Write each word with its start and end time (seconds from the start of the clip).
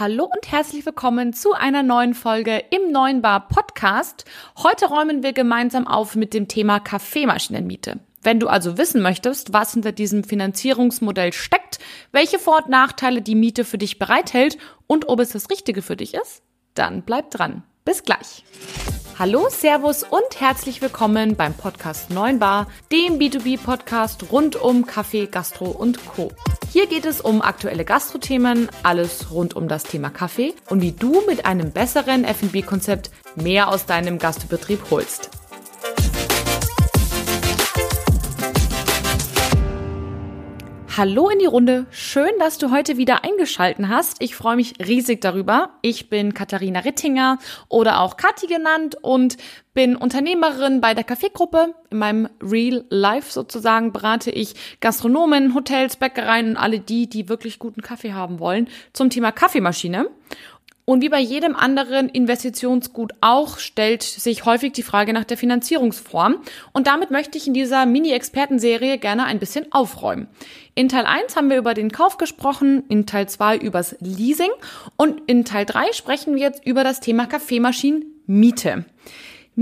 Hallo 0.00 0.24
und 0.24 0.50
herzlich 0.50 0.86
willkommen 0.86 1.34
zu 1.34 1.52
einer 1.52 1.82
neuen 1.82 2.14
Folge 2.14 2.64
im 2.70 2.90
Neuen 2.90 3.20
Bar 3.20 3.48
Podcast. 3.48 4.24
Heute 4.56 4.86
räumen 4.86 5.22
wir 5.22 5.34
gemeinsam 5.34 5.86
auf 5.86 6.16
mit 6.16 6.32
dem 6.32 6.48
Thema 6.48 6.80
Kaffeemaschinenmiete. 6.80 7.98
Wenn 8.22 8.40
du 8.40 8.48
also 8.48 8.78
wissen 8.78 9.02
möchtest, 9.02 9.52
was 9.52 9.74
hinter 9.74 9.92
diesem 9.92 10.24
Finanzierungsmodell 10.24 11.34
steckt, 11.34 11.80
welche 12.12 12.38
Vor- 12.38 12.64
und 12.64 12.70
Nachteile 12.70 13.20
die 13.20 13.34
Miete 13.34 13.62
für 13.62 13.76
dich 13.76 13.98
bereithält 13.98 14.56
und 14.86 15.10
ob 15.10 15.20
es 15.20 15.32
das 15.32 15.50
Richtige 15.50 15.82
für 15.82 15.96
dich 15.96 16.14
ist, 16.14 16.40
dann 16.72 17.02
bleib 17.02 17.30
dran. 17.30 17.62
Bis 17.84 18.02
gleich. 18.02 18.42
Hallo, 19.20 19.48
Servus 19.50 20.02
und 20.02 20.40
herzlich 20.40 20.80
willkommen 20.80 21.36
beim 21.36 21.52
Podcast 21.52 22.08
9 22.08 22.38
Bar, 22.38 22.68
dem 22.90 23.18
B2B-Podcast 23.18 24.32
rund 24.32 24.56
um 24.56 24.86
Kaffee, 24.86 25.26
Gastro 25.26 25.66
und 25.66 26.06
Co. 26.06 26.32
Hier 26.72 26.86
geht 26.86 27.04
es 27.04 27.20
um 27.20 27.42
aktuelle 27.42 27.84
Gastrothemen, 27.84 28.70
alles 28.82 29.30
rund 29.30 29.54
um 29.56 29.68
das 29.68 29.82
Thema 29.82 30.08
Kaffee 30.08 30.54
und 30.70 30.80
wie 30.80 30.92
du 30.92 31.20
mit 31.26 31.44
einem 31.44 31.70
besseren 31.70 32.24
F&B-Konzept 32.24 33.10
mehr 33.34 33.68
aus 33.68 33.84
deinem 33.84 34.18
Gastbetrieb 34.18 34.80
holst. 34.90 35.29
Hallo 40.96 41.28
in 41.28 41.38
die 41.38 41.46
Runde. 41.46 41.86
Schön, 41.92 42.32
dass 42.40 42.58
du 42.58 42.72
heute 42.72 42.96
wieder 42.96 43.22
eingeschalten 43.22 43.88
hast. 43.88 44.20
Ich 44.20 44.34
freue 44.34 44.56
mich 44.56 44.74
riesig 44.84 45.20
darüber. 45.20 45.70
Ich 45.82 46.08
bin 46.08 46.34
Katharina 46.34 46.80
Rittinger 46.80 47.38
oder 47.68 48.00
auch 48.00 48.16
Kathi 48.16 48.48
genannt 48.48 48.96
und 49.00 49.36
bin 49.72 49.94
Unternehmerin 49.94 50.80
bei 50.80 50.94
der 50.94 51.04
Kaffeegruppe. 51.04 51.76
In 51.90 51.98
meinem 51.98 52.28
Real 52.42 52.84
Life 52.90 53.30
sozusagen 53.30 53.92
berate 53.92 54.32
ich 54.32 54.54
Gastronomen, 54.80 55.54
Hotels, 55.54 55.94
Bäckereien 55.94 56.50
und 56.50 56.56
alle 56.56 56.80
die, 56.80 57.08
die 57.08 57.28
wirklich 57.28 57.60
guten 57.60 57.82
Kaffee 57.82 58.12
haben 58.12 58.40
wollen 58.40 58.66
zum 58.92 59.10
Thema 59.10 59.30
Kaffeemaschine. 59.30 60.10
Und 60.84 61.02
wie 61.02 61.08
bei 61.08 61.20
jedem 61.20 61.54
anderen 61.54 62.08
Investitionsgut 62.08 63.12
auch, 63.20 63.58
stellt 63.58 64.02
sich 64.02 64.44
häufig 64.44 64.72
die 64.72 64.82
Frage 64.82 65.12
nach 65.12 65.24
der 65.24 65.36
Finanzierungsform. 65.36 66.36
Und 66.72 66.86
damit 66.86 67.10
möchte 67.10 67.38
ich 67.38 67.46
in 67.46 67.54
dieser 67.54 67.86
Mini-Expertenserie 67.86 68.98
gerne 68.98 69.24
ein 69.24 69.38
bisschen 69.38 69.70
aufräumen. 69.72 70.28
In 70.74 70.88
Teil 70.88 71.06
1 71.06 71.36
haben 71.36 71.50
wir 71.50 71.58
über 71.58 71.74
den 71.74 71.92
Kauf 71.92 72.18
gesprochen, 72.18 72.84
in 72.88 73.06
Teil 73.06 73.28
2 73.28 73.58
übers 73.58 73.96
Leasing 74.00 74.50
und 74.96 75.22
in 75.26 75.44
Teil 75.44 75.66
3 75.66 75.92
sprechen 75.92 76.34
wir 76.34 76.42
jetzt 76.42 76.66
über 76.66 76.84
das 76.84 77.00
Thema 77.00 77.26
Kaffeemaschinenmiete. 77.26 78.16
Miete 78.26 78.84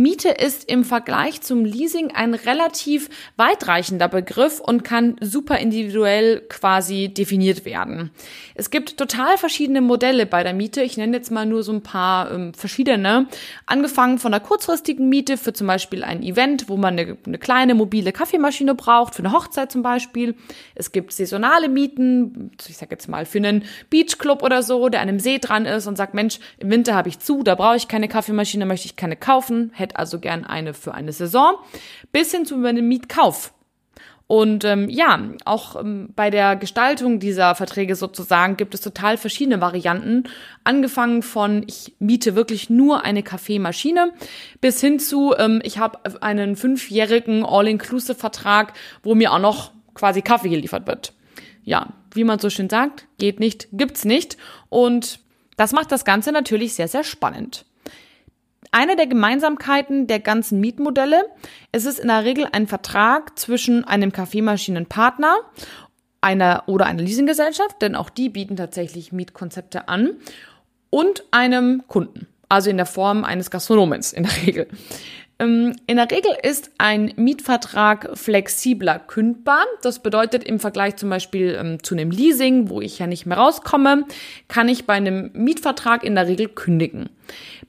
ist 0.06 0.68
im 0.68 0.84
Vergleich 0.84 1.40
zum 1.40 1.64
Leasing 1.64 2.12
ein 2.14 2.34
relativ 2.34 3.08
weitreichender 3.36 4.08
Begriff 4.08 4.60
und 4.60 4.84
kann 4.84 5.16
super 5.20 5.58
individuell 5.58 6.40
quasi 6.48 7.08
definiert 7.08 7.64
werden. 7.64 8.10
Es 8.54 8.70
gibt 8.70 8.96
total 8.96 9.36
verschiedene 9.38 9.80
Modelle 9.80 10.26
bei 10.26 10.42
der 10.42 10.54
Miete. 10.54 10.82
Ich 10.82 10.96
nenne 10.96 11.16
jetzt 11.16 11.30
mal 11.30 11.46
nur 11.46 11.62
so 11.62 11.72
ein 11.72 11.82
paar 11.82 12.30
ähm, 12.30 12.54
verschiedene. 12.54 13.26
Angefangen 13.66 14.18
von 14.18 14.32
der 14.32 14.40
kurzfristigen 14.40 15.08
Miete 15.08 15.36
für 15.36 15.52
zum 15.52 15.66
Beispiel 15.66 16.04
ein 16.04 16.22
Event, 16.22 16.68
wo 16.68 16.76
man 16.76 16.98
eine, 16.98 17.16
eine 17.26 17.38
kleine 17.38 17.74
mobile 17.74 18.12
Kaffeemaschine 18.12 18.74
braucht, 18.74 19.14
für 19.14 19.24
eine 19.24 19.32
Hochzeit 19.32 19.72
zum 19.72 19.82
Beispiel. 19.82 20.34
Es 20.74 20.92
gibt 20.92 21.12
saisonale 21.12 21.68
Mieten, 21.68 22.52
ich 22.68 22.76
sage 22.76 22.92
jetzt 22.92 23.08
mal 23.08 23.26
für 23.26 23.38
einen 23.38 23.64
Beachclub 23.90 24.42
oder 24.42 24.62
so, 24.62 24.88
der 24.88 25.00
an 25.00 25.08
einem 25.08 25.20
See 25.20 25.38
dran 25.38 25.66
ist 25.66 25.86
und 25.86 25.96
sagt, 25.96 26.14
Mensch, 26.14 26.38
im 26.58 26.70
Winter 26.70 26.94
habe 26.94 27.08
ich 27.08 27.18
zu, 27.18 27.42
da 27.42 27.54
brauche 27.54 27.76
ich 27.76 27.88
keine 27.88 28.08
Kaffeemaschine, 28.08 28.66
möchte 28.66 28.86
ich 28.86 28.96
keine 28.96 29.16
kaufen, 29.16 29.70
hätte 29.74 29.87
also 29.96 30.18
gern 30.18 30.44
eine 30.44 30.74
für 30.74 30.94
eine 30.94 31.12
Saison, 31.12 31.56
bis 32.12 32.32
hin 32.32 32.44
zu 32.44 32.56
einem 32.56 32.88
Mietkauf. 32.88 33.52
Und 34.28 34.64
ähm, 34.64 34.90
ja, 34.90 35.18
auch 35.46 35.80
ähm, 35.80 36.10
bei 36.14 36.28
der 36.28 36.54
Gestaltung 36.54 37.18
dieser 37.18 37.54
Verträge 37.54 37.96
sozusagen 37.96 38.58
gibt 38.58 38.74
es 38.74 38.82
total 38.82 39.16
verschiedene 39.16 39.62
Varianten. 39.62 40.24
Angefangen 40.64 41.22
von, 41.22 41.64
ich 41.66 41.94
miete 41.98 42.34
wirklich 42.34 42.68
nur 42.68 43.04
eine 43.06 43.22
Kaffeemaschine, 43.22 44.12
bis 44.60 44.82
hin 44.82 44.98
zu, 44.98 45.34
ähm, 45.38 45.60
ich 45.64 45.78
habe 45.78 46.22
einen 46.22 46.56
fünfjährigen 46.56 47.42
All-Inclusive-Vertrag, 47.42 48.74
wo 49.02 49.14
mir 49.14 49.32
auch 49.32 49.38
noch 49.38 49.72
quasi 49.94 50.20
Kaffee 50.20 50.50
geliefert 50.50 50.86
wird. 50.86 51.14
Ja, 51.64 51.94
wie 52.12 52.24
man 52.24 52.38
so 52.38 52.50
schön 52.50 52.68
sagt, 52.68 53.06
geht 53.18 53.40
nicht, 53.40 53.68
gibt's 53.72 54.04
nicht. 54.04 54.36
Und 54.68 55.20
das 55.56 55.72
macht 55.72 55.90
das 55.90 56.04
Ganze 56.04 56.32
natürlich 56.32 56.74
sehr, 56.74 56.88
sehr 56.88 57.02
spannend. 57.02 57.64
Eine 58.70 58.96
der 58.96 59.06
Gemeinsamkeiten 59.06 60.06
der 60.06 60.20
ganzen 60.20 60.60
Mietmodelle, 60.60 61.22
es 61.72 61.84
ist 61.84 61.98
in 61.98 62.08
der 62.08 62.24
Regel 62.24 62.46
ein 62.52 62.66
Vertrag 62.66 63.38
zwischen 63.38 63.84
einem 63.84 64.12
Kaffeemaschinenpartner 64.12 65.36
einer 66.20 66.64
oder 66.66 66.86
einer 66.86 67.02
Leasinggesellschaft, 67.02 67.80
denn 67.80 67.94
auch 67.94 68.10
die 68.10 68.28
bieten 68.28 68.56
tatsächlich 68.56 69.12
Mietkonzepte 69.12 69.88
an, 69.88 70.16
und 70.90 71.24
einem 71.30 71.82
Kunden, 71.86 72.26
also 72.48 72.70
in 72.70 72.76
der 72.76 72.86
Form 72.86 73.24
eines 73.24 73.50
Gastronomens 73.50 74.12
in 74.12 74.22
der 74.22 74.36
Regel. 74.46 74.68
Ähm, 75.40 75.76
in 75.86 75.96
der 75.96 76.10
Regel 76.10 76.32
ist 76.42 76.72
ein 76.78 77.12
Mietvertrag 77.16 78.10
flexibler 78.14 78.98
kündbar. 78.98 79.64
Das 79.82 80.00
bedeutet 80.00 80.44
im 80.44 80.58
Vergleich 80.58 80.96
zum 80.96 81.10
Beispiel 81.10 81.56
ähm, 81.58 81.82
zu 81.82 81.94
einem 81.94 82.10
Leasing, 82.10 82.68
wo 82.68 82.80
ich 82.80 82.98
ja 82.98 83.06
nicht 83.06 83.24
mehr 83.24 83.38
rauskomme, 83.38 84.04
kann 84.48 84.68
ich 84.68 84.86
bei 84.86 84.94
einem 84.94 85.30
Mietvertrag 85.34 86.02
in 86.02 86.16
der 86.16 86.26
Regel 86.26 86.48
kündigen. 86.48 87.10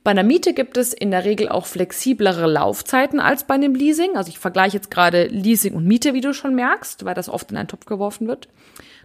Bei 0.03 0.11
einer 0.11 0.23
Miete 0.23 0.53
gibt 0.53 0.77
es 0.77 0.93
in 0.93 1.11
der 1.11 1.25
Regel 1.25 1.49
auch 1.49 1.65
flexiblere 1.65 2.47
Laufzeiten 2.47 3.19
als 3.19 3.43
bei 3.43 3.55
einem 3.55 3.75
Leasing. 3.75 4.15
Also 4.15 4.29
ich 4.29 4.39
vergleiche 4.39 4.77
jetzt 4.77 4.89
gerade 4.89 5.27
Leasing 5.27 5.75
und 5.75 5.85
Miete, 5.85 6.13
wie 6.13 6.21
du 6.21 6.33
schon 6.33 6.55
merkst, 6.55 7.05
weil 7.05 7.13
das 7.15 7.29
oft 7.29 7.51
in 7.51 7.57
einen 7.57 7.67
Topf 7.67 7.85
geworfen 7.85 8.27
wird. 8.27 8.47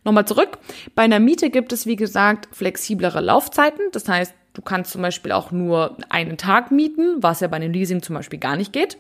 Nochmal 0.05 0.27
zurück. 0.27 0.59
Bei 0.95 1.03
einer 1.03 1.19
Miete 1.19 1.51
gibt 1.51 1.73
es, 1.73 1.87
wie 1.87 1.97
gesagt, 1.97 2.49
flexiblere 2.55 3.21
Laufzeiten. 3.21 3.87
Das 3.93 4.09
heißt, 4.09 4.35
du 4.55 4.63
kannst 4.63 4.93
zum 4.93 5.03
Beispiel 5.03 5.33
auch 5.33 5.51
nur 5.51 5.97
einen 6.09 6.39
Tag 6.39 6.71
mieten, 6.71 7.23
was 7.23 7.41
ja 7.41 7.49
bei 7.49 7.57
einem 7.57 7.73
Leasing 7.73 8.03
zum 8.03 8.17
Beispiel 8.17 8.39
gar 8.39 8.57
nicht 8.57 8.73
geht. 8.73 8.97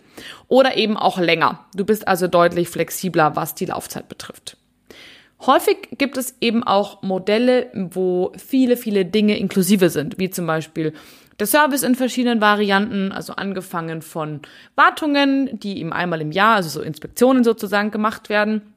Oder 0.48 0.76
eben 0.76 0.97
auch 0.97 1.19
länger. 1.19 1.65
Du 1.75 1.84
bist 1.84 2.06
also 2.06 2.28
deutlich 2.28 2.69
flexibler, 2.69 3.34
was 3.37 3.54
die 3.54 3.66
Laufzeit 3.66 4.09
betrifft. 4.09 4.56
Häufig 5.41 5.88
gibt 5.98 6.16
es 6.16 6.37
eben 6.41 6.62
auch 6.62 7.03
Modelle, 7.03 7.70
wo 7.75 8.32
viele, 8.37 8.76
viele 8.76 9.04
Dinge 9.04 9.38
inklusive 9.38 9.91
sind, 9.91 10.19
wie 10.19 10.31
zum 10.31 10.47
Beispiel 10.47 10.93
der 11.38 11.47
Service 11.47 11.82
in 11.82 11.94
verschiedenen 11.94 12.41
Varianten, 12.41 13.12
also 13.12 13.34
angefangen 13.34 14.03
von 14.03 14.41
Wartungen, 14.76 15.59
die 15.59 15.81
ihm 15.81 15.93
einmal 15.93 16.20
im 16.20 16.31
Jahr, 16.31 16.56
also 16.56 16.69
so 16.69 16.81
Inspektionen 16.81 17.44
sozusagen 17.44 17.91
gemacht 17.91 18.28
werden. 18.28 18.75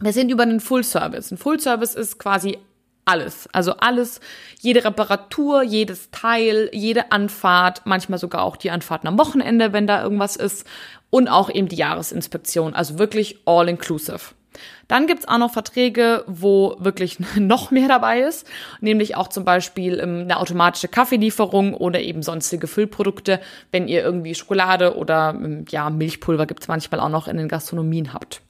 Wir 0.00 0.12
sind 0.12 0.30
über 0.30 0.44
einen 0.44 0.60
Full 0.60 0.84
Service. 0.84 1.30
Ein 1.30 1.38
Full 1.38 1.60
Service 1.60 1.94
ist 1.94 2.18
quasi 2.18 2.58
alles. 3.08 3.48
Also 3.52 3.72
alles, 3.78 4.20
jede 4.60 4.84
Reparatur, 4.84 5.62
jedes 5.62 6.10
Teil, 6.10 6.68
jede 6.72 7.10
Anfahrt, 7.10 7.82
manchmal 7.84 8.18
sogar 8.18 8.42
auch 8.42 8.56
die 8.56 8.70
Anfahrten 8.70 9.08
am 9.08 9.18
Wochenende, 9.18 9.72
wenn 9.72 9.86
da 9.86 10.02
irgendwas 10.02 10.36
ist. 10.36 10.66
Und 11.10 11.28
auch 11.28 11.48
eben 11.48 11.68
die 11.68 11.76
Jahresinspektion. 11.76 12.74
Also 12.74 12.98
wirklich 12.98 13.38
all 13.46 13.68
inclusive. 13.68 14.20
Dann 14.88 15.06
gibt's 15.06 15.28
auch 15.28 15.38
noch 15.38 15.52
Verträge, 15.52 16.24
wo 16.26 16.76
wirklich 16.78 17.18
noch 17.36 17.70
mehr 17.70 17.88
dabei 17.88 18.20
ist, 18.20 18.46
nämlich 18.80 19.16
auch 19.16 19.28
zum 19.28 19.44
Beispiel 19.44 20.00
ähm, 20.00 20.22
eine 20.22 20.38
automatische 20.38 20.88
Kaffeelieferung 20.88 21.74
oder 21.74 22.00
eben 22.00 22.22
sonstige 22.22 22.66
Füllprodukte, 22.66 23.40
wenn 23.70 23.88
ihr 23.88 24.02
irgendwie 24.02 24.34
Schokolade 24.34 24.96
oder 24.96 25.34
ähm, 25.34 25.64
ja, 25.70 25.90
Milchpulver 25.90 26.46
gibt's 26.46 26.68
manchmal 26.68 27.00
auch 27.00 27.10
noch 27.10 27.28
in 27.28 27.36
den 27.36 27.48
Gastronomien 27.48 28.12
habt. 28.12 28.42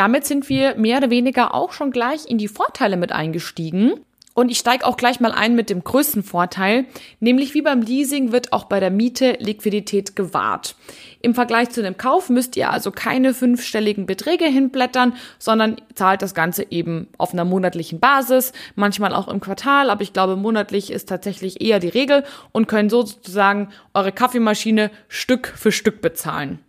Damit 0.00 0.24
sind 0.24 0.48
wir 0.48 0.76
mehr 0.76 0.96
oder 0.96 1.10
weniger 1.10 1.52
auch 1.52 1.72
schon 1.72 1.90
gleich 1.90 2.24
in 2.26 2.38
die 2.38 2.48
Vorteile 2.48 2.96
mit 2.96 3.12
eingestiegen. 3.12 4.00
Und 4.32 4.50
ich 4.50 4.56
steige 4.56 4.86
auch 4.86 4.96
gleich 4.96 5.20
mal 5.20 5.30
ein 5.30 5.54
mit 5.54 5.68
dem 5.68 5.84
größten 5.84 6.22
Vorteil, 6.22 6.86
nämlich 7.18 7.52
wie 7.52 7.60
beim 7.60 7.82
Leasing 7.82 8.32
wird 8.32 8.54
auch 8.54 8.64
bei 8.64 8.80
der 8.80 8.90
Miete 8.90 9.36
Liquidität 9.40 10.16
gewahrt. 10.16 10.74
Im 11.20 11.34
Vergleich 11.34 11.68
zu 11.68 11.82
dem 11.82 11.98
Kauf 11.98 12.30
müsst 12.30 12.56
ihr 12.56 12.70
also 12.70 12.90
keine 12.92 13.34
fünfstelligen 13.34 14.06
Beträge 14.06 14.46
hinblättern, 14.46 15.12
sondern 15.38 15.76
zahlt 15.94 16.22
das 16.22 16.32
Ganze 16.32 16.64
eben 16.70 17.08
auf 17.18 17.34
einer 17.34 17.44
monatlichen 17.44 18.00
Basis, 18.00 18.54
manchmal 18.76 19.14
auch 19.14 19.28
im 19.28 19.40
Quartal, 19.40 19.90
aber 19.90 20.00
ich 20.00 20.14
glaube 20.14 20.34
monatlich 20.34 20.90
ist 20.90 21.10
tatsächlich 21.10 21.60
eher 21.60 21.78
die 21.78 21.88
Regel 21.88 22.24
und 22.52 22.68
können 22.68 22.88
so 22.88 23.04
sozusagen 23.04 23.68
eure 23.92 24.12
Kaffeemaschine 24.12 24.90
Stück 25.08 25.52
für 25.54 25.72
Stück 25.72 26.00
bezahlen. 26.00 26.60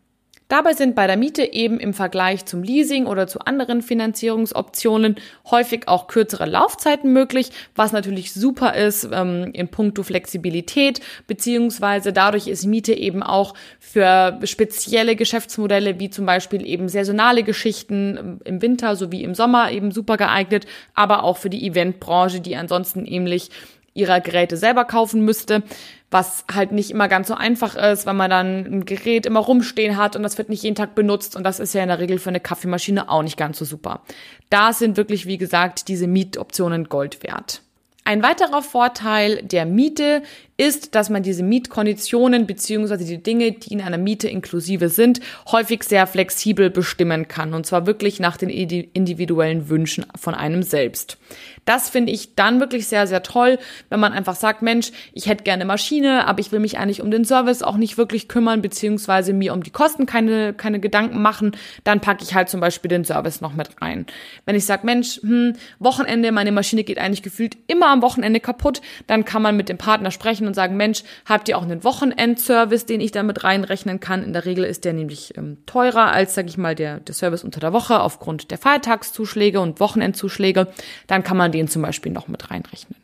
Dabei 0.52 0.74
sind 0.74 0.96
bei 0.96 1.08
der 1.08 1.16
Miete 1.16 1.54
eben 1.54 1.80
im 1.80 1.94
Vergleich 1.94 2.44
zum 2.44 2.62
Leasing 2.62 3.06
oder 3.06 3.26
zu 3.26 3.40
anderen 3.40 3.82
Finanzierungsoptionen 3.82 5.16
häufig 5.50 5.88
auch 5.88 6.08
kürzere 6.08 6.46
Laufzeiten 6.46 7.14
möglich, 7.14 7.52
was 7.74 7.94
natürlich 7.94 8.34
super 8.34 8.76
ist 8.76 9.08
ähm, 9.14 9.52
in 9.54 9.70
puncto 9.70 10.04
Flexibilität, 10.04 11.00
beziehungsweise 11.26 12.12
dadurch 12.12 12.48
ist 12.48 12.66
Miete 12.66 12.92
eben 12.94 13.24
auch 13.24 13.54
für 13.80 14.40
spezielle 14.44 15.16
Geschäftsmodelle 15.16 16.02
wie 16.02 16.10
zum 16.10 16.26
Beispiel 16.26 16.66
eben 16.68 16.90
saisonale 16.90 17.44
Geschichten 17.44 18.18
ähm, 18.18 18.40
im 18.44 18.62
Winter 18.62 18.98
sowie 18.98 19.24
im 19.24 19.36
Sommer 19.36 19.72
eben 19.72 19.92
super 19.92 20.18
geeignet, 20.18 20.66
aber 20.94 21.24
auch 21.24 21.38
für 21.38 21.50
die 21.50 21.66
Eventbranche, 21.66 22.42
die 22.42 22.58
ansonsten 22.58 23.06
ähnlich 23.06 23.52
ihrer 23.94 24.20
Geräte 24.20 24.58
selber 24.58 24.84
kaufen 24.84 25.24
müsste 25.24 25.64
was 26.12 26.44
halt 26.54 26.74
nicht 26.74 26.92
immer 26.92 27.08
ganz 27.08 27.30
so 27.30 27.34
einfach 27.34 27.76
ist, 27.76 28.06
weil 28.06 28.14
man 28.14 28.30
dann 28.30 28.66
ein 28.66 28.86
Gerät 28.86 29.26
immer 29.26 29.40
rumstehen 29.40 29.96
hat 29.96 30.18
und 30.18 30.24
das 30.24 30.38
wird 30.38 30.50
nicht 30.50 30.62
jeden 30.62 30.76
Tag 30.76 30.94
benutzt 30.94 31.38
und 31.38 31.44
das 31.44 31.60
ist 31.60 31.74
ja 31.74 31.82
in 31.82 31.88
der 31.88 32.00
Regel 32.00 32.20
für 32.20 32.30
eine 32.30 32.42
Kaffeemaschine 32.42 33.10
auch 33.10 33.24
nicht 33.24 33.38
ganz 33.38 33.58
so 33.58 33.66
super. 33.66 34.02
Da 34.50 34.74
sind 34.74 34.98
wirklich, 34.98 35.26
wie 35.26 35.38
gesagt, 35.38 35.88
diese 35.88 36.08
Mietoptionen 36.08 36.90
Gold 36.90 37.24
wert. 37.24 37.62
Ein 38.04 38.24
weiterer 38.24 38.62
Vorteil 38.62 39.42
der 39.44 39.66
Miete 39.66 40.24
ist, 40.62 40.94
dass 40.94 41.10
man 41.10 41.24
diese 41.24 41.42
Mietkonditionen 41.42 42.46
beziehungsweise 42.46 43.04
die 43.04 43.24
Dinge, 43.24 43.52
die 43.52 43.74
in 43.74 43.82
einer 43.82 43.98
Miete 43.98 44.28
inklusive 44.28 44.90
sind, 44.90 45.20
häufig 45.52 45.82
sehr 45.82 46.06
flexibel 46.06 46.70
bestimmen 46.70 47.28
kann. 47.28 47.56
Und 47.56 47.66
zwar 47.66 47.88
wirklich 47.88 48.20
nach 48.20 48.38
den 48.38 48.52
individuellen 48.52 49.70
Wünschen 49.70 50.06
von 50.16 50.36
einem 50.36 50.62
selbst. 50.62 51.18
Das 51.66 51.90
finde 51.90 52.12
ich 52.12 52.36
dann 52.36 52.60
wirklich 52.60 52.88
sehr, 52.88 53.08
sehr 53.08 53.24
toll, 53.24 53.60
wenn 53.90 54.00
man 54.00 54.14
einfach 54.14 54.36
sagt, 54.36 54.62
Mensch, 54.62 54.92
ich 55.14 55.28
hätte 55.28 55.44
gerne 55.44 55.66
Maschine, 55.66 56.28
aber 56.28 56.40
ich 56.40 56.52
will 56.52 56.60
mich 56.60 56.78
eigentlich 56.78 57.02
um 57.02 57.12
den 57.12 57.26
Service 57.26 57.62
auch 57.62 57.78
nicht 57.78 57.98
wirklich 57.98 58.28
kümmern, 58.28 58.62
beziehungsweise 58.62 59.34
mir 59.34 59.54
um 59.54 59.62
die 59.64 59.70
Kosten 59.70 60.06
keine, 60.06 60.54
keine 60.54 60.80
Gedanken 60.80 61.22
machen, 61.22 61.52
dann 61.84 62.02
packe 62.02 62.24
ich 62.24 62.34
halt 62.34 62.50
zum 62.50 62.62
Beispiel 62.62 62.90
den 62.90 63.06
Service 63.06 63.42
noch 63.42 63.54
mit 63.54 63.82
rein. 63.82 64.06
Wenn 64.46 64.56
ich 64.56 64.66
sage, 64.66 64.86
Mensch, 64.86 65.22
hm, 65.22 65.54
Wochenende, 65.80 66.32
meine 66.32 66.52
Maschine 66.52 66.84
geht 66.84 66.98
eigentlich 66.98 67.24
gefühlt 67.24 67.58
immer 67.68 67.88
am 67.88 68.02
Wochenende 68.02 68.40
kaputt, 68.40 68.82
dann 69.08 69.26
kann 69.26 69.42
man 69.42 69.56
mit 69.56 69.70
dem 69.70 69.78
Partner 69.78 70.12
sprechen 70.12 70.48
und 70.52 70.56
sagen, 70.56 70.78
Mensch, 70.78 71.04
habt 71.26 71.50
ihr 71.50 71.58
auch 71.58 71.64
einen 71.64 71.84
Wochenendservice, 71.84 72.86
den 72.86 73.02
ich 73.02 73.12
da 73.12 73.24
mit 73.24 73.44
reinrechnen 73.44 74.00
kann? 74.00 74.24
In 74.24 74.32
der 74.32 74.46
Regel 74.46 74.64
ist 74.64 74.86
der 74.86 74.94
nämlich 74.94 75.38
ähm, 75.38 75.58
teurer 75.66 76.12
als, 76.12 76.34
sag 76.34 76.48
ich 76.48 76.58
mal, 76.58 76.76
der, 76.76 77.00
der 77.02 77.14
Service 77.14 77.44
unter 77.44 77.60
der 77.60 77.74
Woche 77.74 78.00
aufgrund 78.00 78.52
der 78.52 78.58
Feiertagszuschläge 78.58 79.60
und 79.60 79.80
Wochenendzuschläge. 79.80 80.68
Dann 81.08 81.24
kann 81.24 81.38
man 81.38 81.42
man 81.42 81.52
den 81.52 81.68
zum 81.68 81.82
Beispiel 81.82 82.12
noch 82.12 82.28
mit 82.28 82.52
reinrechnen. 82.52 82.96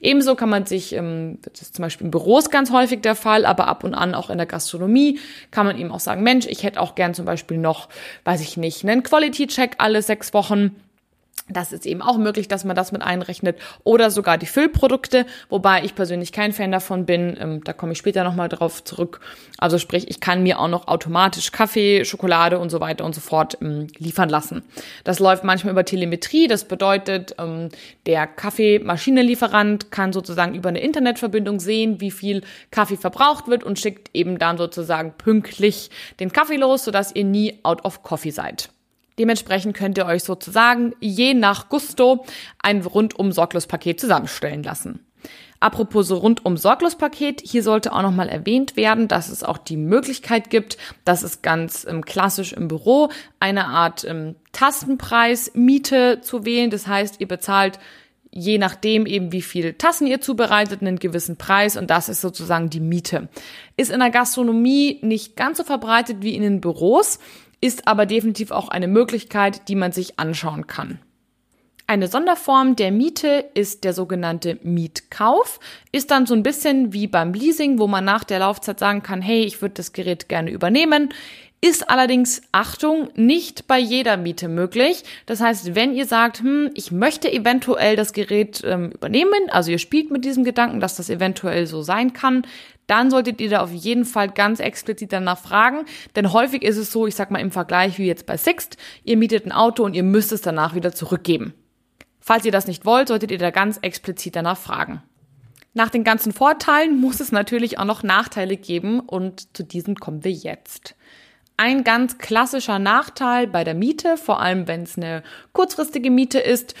Ebenso 0.00 0.34
kann 0.34 0.48
man 0.48 0.66
sich, 0.66 0.94
ähm, 0.94 1.38
das 1.42 1.62
ist 1.62 1.76
zum 1.76 1.82
Beispiel 1.82 2.06
in 2.06 2.10
Büros 2.10 2.50
ganz 2.50 2.70
häufig 2.70 3.00
der 3.00 3.14
Fall, 3.14 3.44
aber 3.44 3.66
ab 3.66 3.82
und 3.84 3.94
an 3.94 4.14
auch 4.14 4.30
in 4.30 4.38
der 4.38 4.46
Gastronomie 4.46 5.18
kann 5.50 5.66
man 5.66 5.78
eben 5.78 5.90
auch 5.90 6.00
sagen, 6.00 6.22
Mensch, 6.22 6.46
ich 6.46 6.62
hätte 6.62 6.80
auch 6.80 6.94
gern 6.94 7.14
zum 7.14 7.24
Beispiel 7.24 7.58
noch, 7.58 7.88
weiß 8.24 8.40
ich 8.40 8.56
nicht, 8.56 8.84
einen 8.84 9.02
Quality-Check 9.02 9.76
alle 9.78 10.02
sechs 10.02 10.32
Wochen 10.34 10.76
das 11.48 11.72
ist 11.72 11.86
eben 11.86 12.02
auch 12.02 12.18
möglich, 12.18 12.48
dass 12.48 12.64
man 12.64 12.74
das 12.74 12.90
mit 12.90 13.02
einrechnet 13.02 13.56
oder 13.84 14.10
sogar 14.10 14.36
die 14.36 14.46
Füllprodukte, 14.46 15.26
wobei 15.48 15.84
ich 15.84 15.94
persönlich 15.94 16.32
kein 16.32 16.52
Fan 16.52 16.72
davon 16.72 17.06
bin. 17.06 17.36
Ähm, 17.40 17.64
da 17.64 17.72
komme 17.72 17.92
ich 17.92 17.98
später 17.98 18.24
nochmal 18.24 18.48
drauf 18.48 18.82
zurück. 18.82 19.20
Also 19.56 19.78
sprich, 19.78 20.10
ich 20.10 20.20
kann 20.20 20.42
mir 20.42 20.58
auch 20.58 20.68
noch 20.68 20.88
automatisch 20.88 21.52
Kaffee, 21.52 22.04
Schokolade 22.04 22.58
und 22.58 22.70
so 22.70 22.80
weiter 22.80 23.04
und 23.04 23.14
so 23.14 23.20
fort 23.20 23.58
ähm, 23.60 23.86
liefern 23.96 24.28
lassen. 24.28 24.62
Das 25.04 25.20
läuft 25.20 25.44
manchmal 25.44 25.72
über 25.72 25.84
Telemetrie. 25.84 26.48
Das 26.48 26.64
bedeutet, 26.64 27.36
ähm, 27.38 27.68
der 28.06 28.26
Kaffeemaschinenlieferant 28.26 29.92
kann 29.92 30.12
sozusagen 30.12 30.54
über 30.54 30.70
eine 30.70 30.80
Internetverbindung 30.80 31.60
sehen, 31.60 32.00
wie 32.00 32.10
viel 32.10 32.42
Kaffee 32.72 32.96
verbraucht 32.96 33.46
wird 33.46 33.62
und 33.62 33.78
schickt 33.78 34.10
eben 34.14 34.38
dann 34.40 34.58
sozusagen 34.58 35.12
pünktlich 35.16 35.90
den 36.18 36.32
Kaffee 36.32 36.56
los, 36.56 36.84
sodass 36.84 37.14
ihr 37.14 37.24
nie 37.24 37.60
out 37.62 37.84
of 37.84 38.02
coffee 38.02 38.30
seid. 38.30 38.70
Dementsprechend 39.18 39.76
könnt 39.76 39.98
ihr 39.98 40.06
euch 40.06 40.24
sozusagen 40.24 40.94
je 41.00 41.34
nach 41.34 41.68
Gusto 41.68 42.24
ein 42.62 42.82
rundum 42.82 43.32
sorglos 43.32 43.66
Paket 43.66 44.00
zusammenstellen 44.00 44.62
lassen. 44.62 45.00
Apropos 45.58 46.06
so 46.06 46.18
rundum 46.18 46.56
sorglos 46.56 46.96
Paket, 46.96 47.40
hier 47.44 47.62
sollte 47.62 47.92
auch 47.92 48.02
nochmal 48.02 48.28
erwähnt 48.28 48.76
werden, 48.76 49.08
dass 49.08 49.30
es 49.30 49.42
auch 49.42 49.58
die 49.58 49.78
Möglichkeit 49.78 50.50
gibt, 50.50 50.76
dass 51.04 51.22
es 51.22 51.40
ganz 51.40 51.86
ähm, 51.88 52.04
klassisch 52.04 52.52
im 52.52 52.68
Büro 52.68 53.08
eine 53.40 53.66
Art 53.66 54.04
ähm, 54.04 54.36
Tastenpreis-Miete 54.52 56.20
zu 56.20 56.44
wählen. 56.44 56.70
Das 56.70 56.86
heißt, 56.86 57.20
ihr 57.20 57.28
bezahlt 57.28 57.78
je 58.30 58.58
nachdem 58.58 59.06
eben, 59.06 59.32
wie 59.32 59.40
viel 59.40 59.72
Tassen 59.72 60.06
ihr 60.06 60.20
zubereitet, 60.20 60.82
einen 60.82 60.98
gewissen 60.98 61.36
Preis 61.36 61.78
und 61.78 61.88
das 61.88 62.10
ist 62.10 62.20
sozusagen 62.20 62.68
die 62.68 62.80
Miete. 62.80 63.28
Ist 63.78 63.90
in 63.90 64.00
der 64.00 64.10
Gastronomie 64.10 64.98
nicht 65.02 65.36
ganz 65.36 65.56
so 65.56 65.64
verbreitet 65.64 66.18
wie 66.20 66.34
in 66.34 66.42
den 66.42 66.60
Büros 66.60 67.18
ist 67.60 67.88
aber 67.88 68.06
definitiv 68.06 68.50
auch 68.50 68.68
eine 68.68 68.88
Möglichkeit, 68.88 69.68
die 69.68 69.74
man 69.74 69.92
sich 69.92 70.18
anschauen 70.18 70.66
kann. 70.66 70.98
Eine 71.88 72.08
Sonderform 72.08 72.74
der 72.74 72.90
Miete 72.90 73.44
ist 73.54 73.84
der 73.84 73.92
sogenannte 73.92 74.58
Mietkauf. 74.64 75.60
Ist 75.92 76.10
dann 76.10 76.26
so 76.26 76.34
ein 76.34 76.42
bisschen 76.42 76.92
wie 76.92 77.06
beim 77.06 77.32
Leasing, 77.32 77.78
wo 77.78 77.86
man 77.86 78.04
nach 78.04 78.24
der 78.24 78.40
Laufzeit 78.40 78.80
sagen 78.80 79.04
kann, 79.04 79.22
hey, 79.22 79.44
ich 79.44 79.62
würde 79.62 79.74
das 79.74 79.92
Gerät 79.92 80.28
gerne 80.28 80.50
übernehmen. 80.50 81.10
Ist 81.60 81.88
allerdings, 81.88 82.42
Achtung, 82.50 83.08
nicht 83.14 83.68
bei 83.68 83.78
jeder 83.78 84.16
Miete 84.16 84.48
möglich. 84.48 85.04
Das 85.26 85.40
heißt, 85.40 85.76
wenn 85.76 85.94
ihr 85.94 86.06
sagt, 86.06 86.40
hm, 86.40 86.70
ich 86.74 86.90
möchte 86.90 87.32
eventuell 87.32 87.94
das 87.94 88.12
Gerät 88.12 88.62
ähm, 88.64 88.90
übernehmen, 88.90 89.48
also 89.50 89.70
ihr 89.70 89.78
spielt 89.78 90.10
mit 90.10 90.24
diesem 90.24 90.42
Gedanken, 90.42 90.80
dass 90.80 90.96
das 90.96 91.08
eventuell 91.08 91.66
so 91.66 91.82
sein 91.82 92.12
kann, 92.12 92.46
dann 92.86 93.10
solltet 93.10 93.40
ihr 93.40 93.50
da 93.50 93.60
auf 93.60 93.72
jeden 93.72 94.04
Fall 94.04 94.30
ganz 94.30 94.60
explizit 94.60 95.12
danach 95.12 95.38
fragen. 95.38 95.84
Denn 96.14 96.32
häufig 96.32 96.62
ist 96.62 96.76
es 96.76 96.92
so, 96.92 97.06
ich 97.06 97.14
sag 97.14 97.30
mal 97.30 97.40
im 97.40 97.50
Vergleich 97.50 97.98
wie 97.98 98.06
jetzt 98.06 98.26
bei 98.26 98.36
Sixt, 98.36 98.76
ihr 99.04 99.16
mietet 99.16 99.46
ein 99.46 99.52
Auto 99.52 99.84
und 99.84 99.94
ihr 99.94 100.04
müsst 100.04 100.32
es 100.32 100.42
danach 100.42 100.74
wieder 100.74 100.92
zurückgeben. 100.92 101.54
Falls 102.20 102.44
ihr 102.44 102.52
das 102.52 102.66
nicht 102.66 102.84
wollt, 102.84 103.08
solltet 103.08 103.30
ihr 103.30 103.38
da 103.38 103.50
ganz 103.50 103.78
explizit 103.82 104.36
danach 104.36 104.58
fragen. 104.58 105.02
Nach 105.74 105.90
den 105.90 106.04
ganzen 106.04 106.32
Vorteilen 106.32 107.00
muss 107.00 107.20
es 107.20 107.32
natürlich 107.32 107.78
auch 107.78 107.84
noch 107.84 108.02
Nachteile 108.02 108.56
geben 108.56 109.00
und 109.00 109.54
zu 109.56 109.62
diesen 109.62 109.96
kommen 109.96 110.24
wir 110.24 110.32
jetzt. 110.32 110.96
Ein 111.58 111.84
ganz 111.84 112.18
klassischer 112.18 112.78
Nachteil 112.78 113.46
bei 113.46 113.62
der 113.62 113.74
Miete, 113.74 114.16
vor 114.16 114.40
allem 114.40 114.68
wenn 114.68 114.82
es 114.82 114.96
eine 114.96 115.22
kurzfristige 115.52 116.10
Miete 116.10 116.38
ist, 116.38 116.74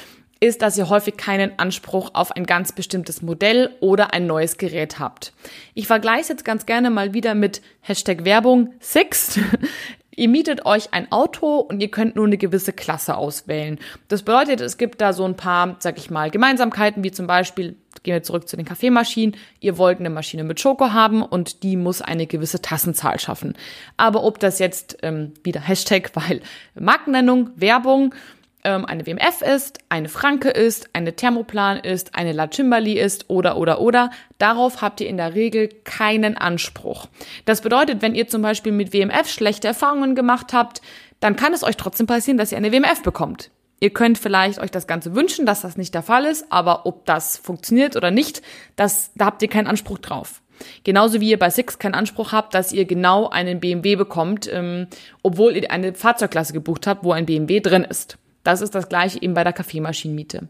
ist, 0.46 0.62
dass 0.62 0.78
ihr 0.78 0.88
häufig 0.88 1.16
keinen 1.16 1.58
Anspruch 1.58 2.10
auf 2.14 2.32
ein 2.32 2.46
ganz 2.46 2.72
bestimmtes 2.72 3.22
Modell 3.22 3.74
oder 3.80 4.14
ein 4.14 4.26
neues 4.26 4.56
Gerät 4.56 4.98
habt. 4.98 5.32
Ich 5.74 5.86
vergleiche 5.86 6.22
es 6.22 6.28
jetzt 6.28 6.44
ganz 6.44 6.66
gerne 6.66 6.90
mal 6.90 7.12
wieder 7.12 7.34
mit 7.34 7.60
Hashtag 7.80 8.24
Werbung 8.24 8.72
Sixt. 8.80 9.40
Ihr 10.18 10.30
mietet 10.30 10.64
euch 10.64 10.94
ein 10.94 11.12
Auto 11.12 11.58
und 11.58 11.80
ihr 11.80 11.90
könnt 11.90 12.16
nur 12.16 12.24
eine 12.24 12.38
gewisse 12.38 12.72
Klasse 12.72 13.18
auswählen. 13.18 13.78
Das 14.08 14.22
bedeutet, 14.22 14.62
es 14.62 14.78
gibt 14.78 15.02
da 15.02 15.12
so 15.12 15.26
ein 15.26 15.36
paar, 15.36 15.76
sag 15.80 15.98
ich 15.98 16.10
mal, 16.10 16.30
Gemeinsamkeiten, 16.30 17.04
wie 17.04 17.10
zum 17.10 17.26
Beispiel, 17.26 17.76
gehen 18.02 18.14
wir 18.14 18.22
zurück 18.22 18.48
zu 18.48 18.56
den 18.56 18.64
Kaffeemaschinen, 18.64 19.36
ihr 19.60 19.76
wollt 19.76 20.00
eine 20.00 20.08
Maschine 20.08 20.42
mit 20.42 20.58
Schoko 20.58 20.94
haben 20.94 21.22
und 21.22 21.62
die 21.62 21.76
muss 21.76 22.00
eine 22.00 22.26
gewisse 22.26 22.62
Tassenzahl 22.62 23.20
schaffen. 23.20 23.56
Aber 23.98 24.24
ob 24.24 24.38
das 24.38 24.58
jetzt 24.58 24.96
ähm, 25.02 25.34
wieder 25.44 25.60
Hashtag, 25.60 26.10
weil 26.14 26.40
Markennennung, 26.74 27.50
Werbung, 27.54 28.14
ähm, 28.66 28.84
eine 28.84 29.06
WMF 29.06 29.42
ist, 29.42 29.78
eine 29.88 30.08
Franke 30.08 30.50
ist, 30.50 30.90
eine 30.92 31.14
Thermoplan 31.14 31.78
ist, 31.78 32.16
eine 32.16 32.32
La 32.32 32.50
Cimbali 32.50 32.98
ist 32.98 33.30
oder 33.30 33.56
oder 33.56 33.80
oder. 33.80 34.10
Darauf 34.38 34.82
habt 34.82 35.00
ihr 35.00 35.08
in 35.08 35.16
der 35.16 35.34
Regel 35.34 35.68
keinen 35.84 36.36
Anspruch. 36.36 37.06
Das 37.44 37.60
bedeutet, 37.60 38.02
wenn 38.02 38.16
ihr 38.16 38.26
zum 38.26 38.42
Beispiel 38.42 38.72
mit 38.72 38.92
WMF 38.92 39.30
schlechte 39.30 39.68
Erfahrungen 39.68 40.16
gemacht 40.16 40.52
habt, 40.52 40.82
dann 41.20 41.36
kann 41.36 41.54
es 41.54 41.62
euch 41.62 41.76
trotzdem 41.76 42.08
passieren, 42.08 42.38
dass 42.38 42.50
ihr 42.50 42.58
eine 42.58 42.72
WMF 42.72 43.02
bekommt. 43.02 43.50
Ihr 43.78 43.90
könnt 43.90 44.18
vielleicht 44.18 44.58
euch 44.58 44.70
das 44.70 44.86
Ganze 44.88 45.14
wünschen, 45.14 45.46
dass 45.46 45.60
das 45.60 45.76
nicht 45.76 45.94
der 45.94 46.02
Fall 46.02 46.24
ist, 46.24 46.50
aber 46.50 46.86
ob 46.86 47.06
das 47.06 47.36
funktioniert 47.36 47.94
oder 47.94 48.10
nicht, 48.10 48.42
das, 48.74 49.12
da 49.14 49.26
habt 49.26 49.42
ihr 49.42 49.48
keinen 49.48 49.68
Anspruch 49.68 49.98
drauf. 49.98 50.42
Genauso 50.82 51.20
wie 51.20 51.30
ihr 51.30 51.38
bei 51.38 51.50
Six 51.50 51.78
keinen 51.78 51.94
Anspruch 51.94 52.32
habt, 52.32 52.54
dass 52.54 52.72
ihr 52.72 52.86
genau 52.86 53.28
einen 53.28 53.60
BMW 53.60 53.94
bekommt, 53.94 54.50
ähm, 54.52 54.88
obwohl 55.22 55.56
ihr 55.56 55.70
eine 55.70 55.94
Fahrzeugklasse 55.94 56.52
gebucht 56.52 56.86
habt, 56.86 57.04
wo 57.04 57.12
ein 57.12 57.26
BMW 57.26 57.60
drin 57.60 57.84
ist. 57.84 58.18
Das 58.46 58.60
ist 58.60 58.76
das 58.76 58.88
gleiche 58.88 59.20
eben 59.20 59.34
bei 59.34 59.42
der 59.42 59.52
Kaffeemaschinenmiete. 59.52 60.46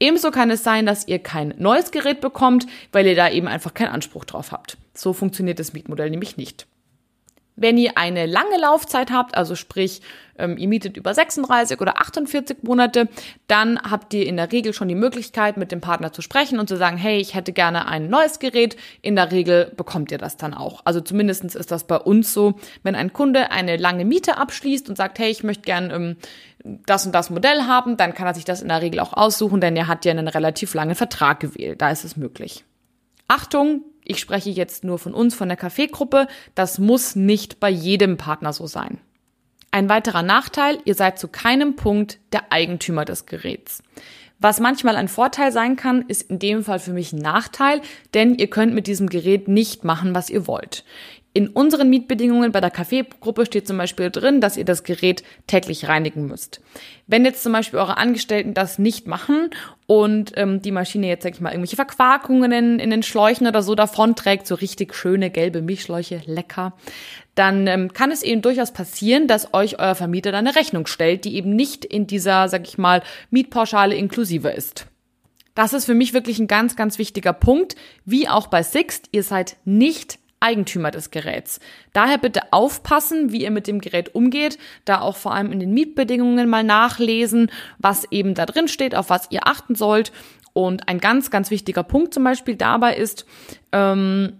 Ebenso 0.00 0.30
kann 0.30 0.50
es 0.50 0.64
sein, 0.64 0.86
dass 0.86 1.06
ihr 1.06 1.18
kein 1.18 1.52
neues 1.58 1.90
Gerät 1.90 2.22
bekommt, 2.22 2.66
weil 2.90 3.06
ihr 3.06 3.14
da 3.14 3.28
eben 3.28 3.48
einfach 3.48 3.74
keinen 3.74 3.90
Anspruch 3.90 4.24
drauf 4.24 4.50
habt. 4.50 4.78
So 4.94 5.12
funktioniert 5.12 5.58
das 5.58 5.74
Mietmodell 5.74 6.08
nämlich 6.08 6.38
nicht. 6.38 6.66
Wenn 7.56 7.78
ihr 7.78 7.96
eine 7.96 8.26
lange 8.26 8.58
Laufzeit 8.58 9.12
habt, 9.12 9.36
also 9.36 9.54
sprich, 9.54 10.02
ähm, 10.36 10.56
ihr 10.56 10.66
mietet 10.66 10.96
über 10.96 11.14
36 11.14 11.80
oder 11.80 11.98
48 12.00 12.58
Monate, 12.62 13.08
dann 13.46 13.78
habt 13.80 14.12
ihr 14.14 14.26
in 14.26 14.36
der 14.36 14.50
Regel 14.50 14.72
schon 14.72 14.88
die 14.88 14.96
Möglichkeit, 14.96 15.56
mit 15.56 15.70
dem 15.70 15.80
Partner 15.80 16.12
zu 16.12 16.22
sprechen 16.22 16.58
und 16.58 16.68
zu 16.68 16.76
sagen, 16.76 16.96
hey, 16.96 17.18
ich 17.18 17.34
hätte 17.34 17.52
gerne 17.52 17.86
ein 17.86 18.08
neues 18.08 18.40
Gerät. 18.40 18.76
In 19.02 19.14
der 19.14 19.30
Regel 19.30 19.72
bekommt 19.76 20.10
ihr 20.10 20.18
das 20.18 20.36
dann 20.36 20.52
auch. 20.52 20.80
Also 20.84 21.00
zumindestens 21.00 21.54
ist 21.54 21.70
das 21.70 21.84
bei 21.84 21.96
uns 21.96 22.34
so, 22.34 22.54
wenn 22.82 22.96
ein 22.96 23.12
Kunde 23.12 23.52
eine 23.52 23.76
lange 23.76 24.04
Miete 24.04 24.36
abschließt 24.36 24.88
und 24.88 24.96
sagt, 24.96 25.18
hey, 25.20 25.30
ich 25.30 25.44
möchte 25.44 25.62
gerne 25.62 25.94
ähm, 25.94 26.16
das 26.64 27.06
und 27.06 27.14
das 27.14 27.30
Modell 27.30 27.62
haben, 27.62 27.96
dann 27.96 28.14
kann 28.14 28.26
er 28.26 28.34
sich 28.34 28.44
das 28.44 28.62
in 28.62 28.68
der 28.68 28.82
Regel 28.82 28.98
auch 28.98 29.12
aussuchen, 29.12 29.60
denn 29.60 29.76
er 29.76 29.86
hat 29.86 30.04
ja 30.04 30.10
einen 30.10 30.28
relativ 30.28 30.74
langen 30.74 30.94
Vertrag 30.94 31.38
gewählt. 31.38 31.80
Da 31.80 31.90
ist 31.90 32.04
es 32.04 32.16
möglich. 32.16 32.64
Achtung, 33.28 33.82
ich 34.04 34.20
spreche 34.20 34.50
jetzt 34.50 34.84
nur 34.84 34.98
von 34.98 35.14
uns, 35.14 35.34
von 35.34 35.48
der 35.48 35.56
Kaffeegruppe. 35.56 36.28
Das 36.54 36.78
muss 36.78 37.16
nicht 37.16 37.58
bei 37.58 37.70
jedem 37.70 38.16
Partner 38.16 38.52
so 38.52 38.66
sein. 38.66 38.98
Ein 39.70 39.88
weiterer 39.88 40.22
Nachteil, 40.22 40.78
ihr 40.84 40.94
seid 40.94 41.18
zu 41.18 41.26
keinem 41.26 41.74
Punkt 41.74 42.18
der 42.32 42.52
Eigentümer 42.52 43.04
des 43.04 43.26
Geräts. 43.26 43.82
Was 44.38 44.60
manchmal 44.60 44.96
ein 44.96 45.08
Vorteil 45.08 45.52
sein 45.52 45.76
kann, 45.76 46.02
ist 46.06 46.30
in 46.30 46.38
dem 46.38 46.64
Fall 46.64 46.78
für 46.78 46.92
mich 46.92 47.12
ein 47.12 47.18
Nachteil, 47.18 47.80
denn 48.12 48.34
ihr 48.34 48.48
könnt 48.48 48.74
mit 48.74 48.86
diesem 48.86 49.08
Gerät 49.08 49.48
nicht 49.48 49.84
machen, 49.84 50.14
was 50.14 50.28
ihr 50.28 50.46
wollt. 50.46 50.84
In 51.36 51.48
unseren 51.48 51.90
Mietbedingungen 51.90 52.52
bei 52.52 52.60
der 52.60 52.70
Kaffeegruppe 52.70 53.44
steht 53.44 53.66
zum 53.66 53.76
Beispiel 53.76 54.08
drin, 54.08 54.40
dass 54.40 54.56
ihr 54.56 54.64
das 54.64 54.84
Gerät 54.84 55.24
täglich 55.48 55.88
reinigen 55.88 56.26
müsst. 56.26 56.60
Wenn 57.08 57.24
jetzt 57.24 57.42
zum 57.42 57.52
Beispiel 57.52 57.80
eure 57.80 57.96
Angestellten 57.96 58.54
das 58.54 58.78
nicht 58.78 59.08
machen 59.08 59.50
und 59.88 60.30
ähm, 60.36 60.62
die 60.62 60.70
Maschine 60.70 61.08
jetzt, 61.08 61.24
sag 61.24 61.34
ich 61.34 61.40
mal, 61.40 61.50
irgendwelche 61.50 61.74
Verquakungen 61.74 62.52
in, 62.52 62.78
in 62.78 62.90
den 62.90 63.02
Schläuchen 63.02 63.48
oder 63.48 63.64
so 63.64 63.74
davonträgt, 63.74 64.46
so 64.46 64.54
richtig 64.54 64.94
schöne 64.94 65.28
gelbe 65.28 65.60
Milchschläuche, 65.60 66.22
lecker, 66.24 66.72
dann 67.34 67.66
ähm, 67.66 67.92
kann 67.92 68.12
es 68.12 68.22
eben 68.22 68.40
durchaus 68.40 68.70
passieren, 68.70 69.26
dass 69.26 69.52
euch 69.54 69.80
euer 69.80 69.96
Vermieter 69.96 70.30
dann 70.30 70.46
eine 70.46 70.54
Rechnung 70.54 70.86
stellt, 70.86 71.24
die 71.24 71.34
eben 71.34 71.56
nicht 71.56 71.84
in 71.84 72.06
dieser, 72.06 72.48
sag 72.48 72.62
ich 72.68 72.78
mal, 72.78 73.02
Mietpauschale 73.30 73.96
inklusive 73.96 74.50
ist. 74.50 74.86
Das 75.56 75.72
ist 75.72 75.84
für 75.84 75.94
mich 75.94 76.14
wirklich 76.14 76.38
ein 76.38 76.46
ganz, 76.46 76.76
ganz 76.76 76.98
wichtiger 76.98 77.32
Punkt. 77.32 77.74
Wie 78.04 78.28
auch 78.28 78.46
bei 78.46 78.62
Sixt, 78.62 79.08
ihr 79.10 79.24
seid 79.24 79.56
nicht 79.64 80.20
Eigentümer 80.44 80.90
des 80.90 81.10
Geräts. 81.10 81.58
Daher 81.92 82.18
bitte 82.18 82.52
aufpassen, 82.52 83.32
wie 83.32 83.42
ihr 83.42 83.50
mit 83.50 83.66
dem 83.66 83.80
Gerät 83.80 84.14
umgeht, 84.14 84.58
da 84.84 85.00
auch 85.00 85.16
vor 85.16 85.34
allem 85.34 85.50
in 85.50 85.60
den 85.60 85.72
Mietbedingungen 85.72 86.48
mal 86.48 86.62
nachlesen, 86.62 87.50
was 87.78 88.04
eben 88.10 88.34
da 88.34 88.44
drin 88.44 88.68
steht, 88.68 88.94
auf 88.94 89.10
was 89.10 89.30
ihr 89.30 89.46
achten 89.46 89.74
sollt. 89.74 90.12
Und 90.52 90.88
ein 90.88 91.00
ganz, 91.00 91.30
ganz 91.30 91.50
wichtiger 91.50 91.82
Punkt 91.82 92.14
zum 92.14 92.22
Beispiel 92.22 92.54
dabei 92.54 92.96
ist, 92.96 93.26
ähm, 93.72 94.34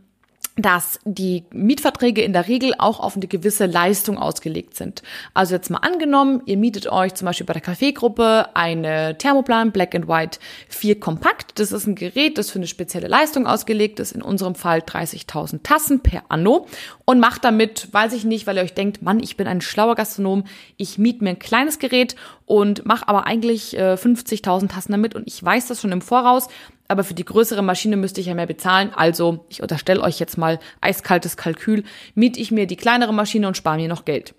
dass 0.57 1.01
die 1.05 1.45
Mietverträge 1.51 2.23
in 2.23 2.33
der 2.33 2.47
Regel 2.47 2.75
auch 2.79 3.01
auf 3.01 3.17
eine 3.17 3.27
gewisse 3.27 3.67
Leistung 3.67 4.19
ausgelegt 4.19 4.77
sind. 4.77 5.03
Also 5.35 5.55
jetzt 5.55 5.69
mal 5.69 5.79
angenommen, 5.79 6.43
ihr 6.47 6.57
mietet 6.57 6.87
euch 6.87 7.15
zum 7.15 7.27
Beispiel 7.27 7.47
bei 7.47 7.55
der 7.55 7.63
Kaffeegruppe 7.63 8.55
eine 8.55 9.19
Thermoplan 9.19 9.73
Black 9.73 9.97
and 9.97 10.07
White 10.07 10.39
4 10.69 11.01
Kompakt. 11.01 11.59
Das 11.59 11.73
ist 11.73 11.89
ein 11.89 11.97
Gerät, 11.97 12.39
das 12.39 12.53
für 12.53 12.61
eine 12.61 12.69
spezielle 12.69 13.09
Leistung 13.09 13.49
ausgelegt 13.49 13.99
ist, 13.99 14.13
in 14.13 14.23
unserem 14.23 14.55
Fall 14.55 14.79
30.000 14.79 15.65
Tassen 15.65 16.01
per 16.01 16.23
Anno 16.29 16.69
und 17.05 17.19
macht 17.19 17.45
damit, 17.45 17.93
weiß 17.93 18.13
ich 18.13 18.25
nicht, 18.25 18.47
weil 18.47 18.57
ihr 18.57 18.63
euch 18.63 18.75
denkt, 18.75 19.03
Mann, 19.03 19.21
ich 19.21 19.37
bin 19.37 19.49
ein 19.49 19.61
schlauer 19.61 19.97
Gastronom, 19.97 20.45
ich 20.77 20.99
miete 20.99 21.25
mir 21.25 21.31
ein 21.31 21.39
kleines 21.41 21.81
Gerät 21.81 22.15
und 22.47 22.87
mache 22.87 23.09
aber 23.09 23.27
eigentlich 23.27 23.77
äh, 23.77 23.95
50.000 23.95 24.69
Tassen 24.69 24.93
damit 24.93 25.17
und 25.17 25.27
ich 25.27 25.43
weiß 25.43 25.67
das 25.67 25.81
schon 25.81 25.93
im 25.93 26.01
Voraus, 26.01 26.49
aber 26.89 27.05
für 27.05 27.15
die 27.15 27.25
größere 27.25 27.63
Maschine 27.63 27.97
müsste 27.97 28.21
ich 28.21 28.27
ja 28.27 28.35
mehr 28.35 28.47
bezahlen. 28.47 28.93
Also, 28.95 29.45
ich 29.49 29.63
unterstelle 29.63 30.03
euch 30.03 30.21
jetzt 30.21 30.39
mal 30.39 30.59
eiskaltes 30.81 31.37
Kalkül, 31.37 31.85
miete 32.15 32.41
ich 32.41 32.51
mir 32.51 32.67
die 32.67 32.77
kleinere 32.77 33.13
Maschine 33.13 33.49
und 33.49 33.57
spare 33.57 33.77
mir 33.77 33.89
noch 33.89 34.05
Geld. 34.05 34.35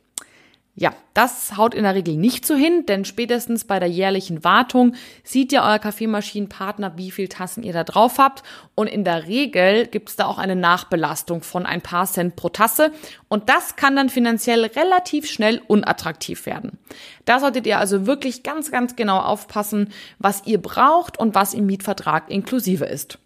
Ja, 0.77 0.93
das 1.13 1.55
haut 1.55 1.73
in 1.73 1.83
der 1.83 1.95
Regel 1.95 2.17
nicht 2.17 2.45
so 2.45 2.53
hin, 2.53 2.85
denn 2.85 3.05
spätestens 3.05 3.63
bei 3.63 3.79
der 3.79 3.87
jährlichen 3.87 4.43
Wartung 4.43 4.93
sieht 5.23 5.53
ja 5.53 5.65
euer 5.65 5.79
Kaffeemaschinenpartner, 5.79 6.97
wie 6.97 7.11
viel 7.11 7.29
Tassen 7.29 7.63
ihr 7.63 7.71
da 7.71 7.85
drauf 7.85 8.17
habt. 8.17 8.43
Und 8.75 8.87
in 8.87 9.05
der 9.05 9.25
Regel 9.25 9.87
gibt 9.87 10.09
es 10.09 10.17
da 10.17 10.25
auch 10.25 10.37
eine 10.37 10.57
Nachbelastung 10.57 11.43
von 11.43 11.65
ein 11.65 11.79
paar 11.79 12.07
Cent 12.07 12.35
pro 12.35 12.49
Tasse. 12.49 12.91
Und 13.29 13.47
das 13.47 13.77
kann 13.77 13.95
dann 13.95 14.09
finanziell 14.09 14.65
relativ 14.65 15.27
schnell 15.27 15.61
unattraktiv 15.65 16.45
werden. 16.45 16.77
Da 17.23 17.39
solltet 17.39 17.65
ihr 17.67 17.79
also 17.79 18.05
wirklich 18.05 18.43
ganz, 18.43 18.69
ganz 18.69 18.97
genau 18.97 19.19
aufpassen, 19.19 19.93
was 20.19 20.45
ihr 20.45 20.61
braucht 20.61 21.17
und 21.17 21.35
was 21.35 21.53
im 21.53 21.67
Mietvertrag 21.67 22.29
inklusive 22.29 22.83
ist. 22.83 23.17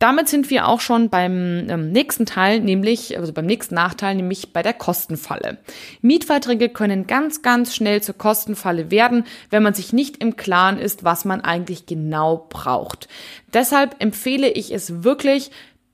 Damit 0.00 0.30
sind 0.30 0.48
wir 0.48 0.66
auch 0.66 0.80
schon 0.80 1.10
beim 1.10 1.68
ähm, 1.68 1.92
nächsten 1.92 2.24
Teil, 2.24 2.60
nämlich, 2.60 3.18
also 3.18 3.34
beim 3.34 3.44
nächsten 3.44 3.74
Nachteil, 3.74 4.14
nämlich 4.14 4.54
bei 4.54 4.62
der 4.62 4.72
Kostenfalle. 4.72 5.58
Mietverträge 6.00 6.70
können 6.70 7.06
ganz, 7.06 7.42
ganz 7.42 7.74
schnell 7.74 8.02
zur 8.02 8.16
Kostenfalle 8.16 8.90
werden, 8.90 9.24
wenn 9.50 9.62
man 9.62 9.74
sich 9.74 9.92
nicht 9.92 10.16
im 10.16 10.36
Klaren 10.36 10.78
ist, 10.78 11.04
was 11.04 11.26
man 11.26 11.42
eigentlich 11.42 11.84
genau 11.84 12.46
braucht. 12.48 13.08
Deshalb 13.52 13.96
empfehle 13.98 14.48
ich 14.48 14.72
es 14.72 15.04
wirklich, 15.04 15.50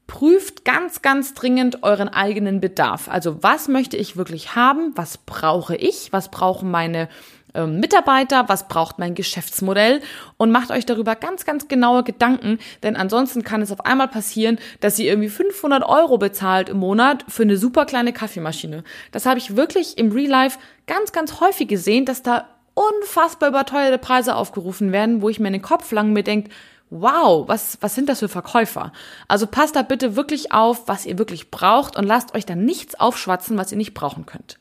prüft 0.06 0.64
ganz, 0.64 1.02
ganz 1.02 1.34
dringend 1.34 1.82
euren 1.82 2.08
eigenen 2.08 2.60
Bedarf. 2.60 3.08
Also 3.08 3.42
was 3.42 3.66
möchte 3.66 3.96
ich 3.96 4.16
wirklich 4.16 4.54
haben? 4.54 4.92
Was 4.94 5.18
brauche 5.18 5.74
ich? 5.74 6.12
Was 6.12 6.30
brauchen 6.30 6.70
meine 6.70 7.08
ähm, 7.56 7.80
Mitarbeiter, 7.80 8.48
was 8.48 8.68
braucht 8.68 8.98
mein 8.98 9.14
Geschäftsmodell 9.14 10.00
und 10.36 10.50
macht 10.50 10.70
euch 10.70 10.86
darüber 10.86 11.16
ganz, 11.16 11.44
ganz 11.44 11.68
genaue 11.68 12.04
Gedanken, 12.04 12.58
denn 12.82 12.96
ansonsten 12.96 13.42
kann 13.42 13.62
es 13.62 13.72
auf 13.72 13.84
einmal 13.84 14.08
passieren, 14.08 14.58
dass 14.80 14.98
ihr 14.98 15.06
irgendwie 15.06 15.28
500 15.28 15.82
Euro 15.84 16.18
bezahlt 16.18 16.68
im 16.68 16.78
Monat 16.78 17.24
für 17.28 17.42
eine 17.42 17.56
super 17.56 17.86
kleine 17.86 18.12
Kaffeemaschine. 18.12 18.84
Das 19.12 19.26
habe 19.26 19.38
ich 19.38 19.56
wirklich 19.56 19.98
im 19.98 20.12
Real 20.12 20.30
Life 20.30 20.58
ganz, 20.86 21.12
ganz 21.12 21.40
häufig 21.40 21.68
gesehen, 21.68 22.04
dass 22.04 22.22
da 22.22 22.46
unfassbar 22.74 23.48
überteuerte 23.48 23.98
Preise 23.98 24.36
aufgerufen 24.36 24.92
werden, 24.92 25.22
wo 25.22 25.28
ich 25.28 25.40
mir 25.40 25.48
in 25.48 25.54
den 25.54 25.62
Kopf 25.62 25.90
lang 25.92 26.12
mir 26.12 26.22
denkt, 26.22 26.52
wow, 26.90 27.48
was, 27.48 27.78
was 27.80 27.94
sind 27.94 28.08
das 28.08 28.20
für 28.20 28.28
Verkäufer? 28.28 28.92
Also 29.28 29.46
passt 29.46 29.76
da 29.76 29.82
bitte 29.82 30.14
wirklich 30.14 30.52
auf, 30.52 30.86
was 30.86 31.06
ihr 31.06 31.18
wirklich 31.18 31.50
braucht 31.50 31.96
und 31.96 32.04
lasst 32.04 32.34
euch 32.34 32.46
da 32.46 32.54
nichts 32.54 32.94
aufschwatzen, 32.94 33.56
was 33.56 33.72
ihr 33.72 33.78
nicht 33.78 33.94
brauchen 33.94 34.26
könnt. 34.26 34.58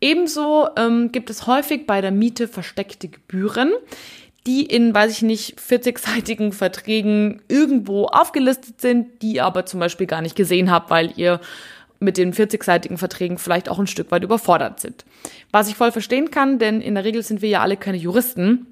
Ebenso 0.00 0.68
ähm, 0.76 1.10
gibt 1.12 1.30
es 1.30 1.46
häufig 1.46 1.86
bei 1.86 2.00
der 2.00 2.12
Miete 2.12 2.48
versteckte 2.48 3.08
Gebühren, 3.08 3.72
die 4.46 4.64
in, 4.64 4.94
weiß 4.94 5.12
ich 5.12 5.22
nicht, 5.22 5.58
40-seitigen 5.58 6.52
Verträgen 6.52 7.42
irgendwo 7.48 8.06
aufgelistet 8.06 8.80
sind, 8.80 9.22
die 9.22 9.34
ihr 9.34 9.44
aber 9.44 9.66
zum 9.66 9.80
Beispiel 9.80 10.06
gar 10.06 10.22
nicht 10.22 10.36
gesehen 10.36 10.70
habt, 10.70 10.90
weil 10.90 11.12
ihr 11.16 11.40
mit 12.00 12.16
den 12.16 12.32
40-seitigen 12.32 12.96
Verträgen 12.96 13.38
vielleicht 13.38 13.68
auch 13.68 13.78
ein 13.78 13.86
Stück 13.86 14.10
weit 14.10 14.22
überfordert 14.22 14.80
sind. 14.80 15.04
Was 15.50 15.68
ich 15.68 15.74
voll 15.74 15.92
verstehen 15.92 16.30
kann, 16.30 16.58
denn 16.58 16.80
in 16.80 16.94
der 16.94 17.04
Regel 17.04 17.22
sind 17.22 17.42
wir 17.42 17.48
ja 17.48 17.60
alle 17.60 17.76
keine 17.76 17.98
Juristen. 17.98 18.66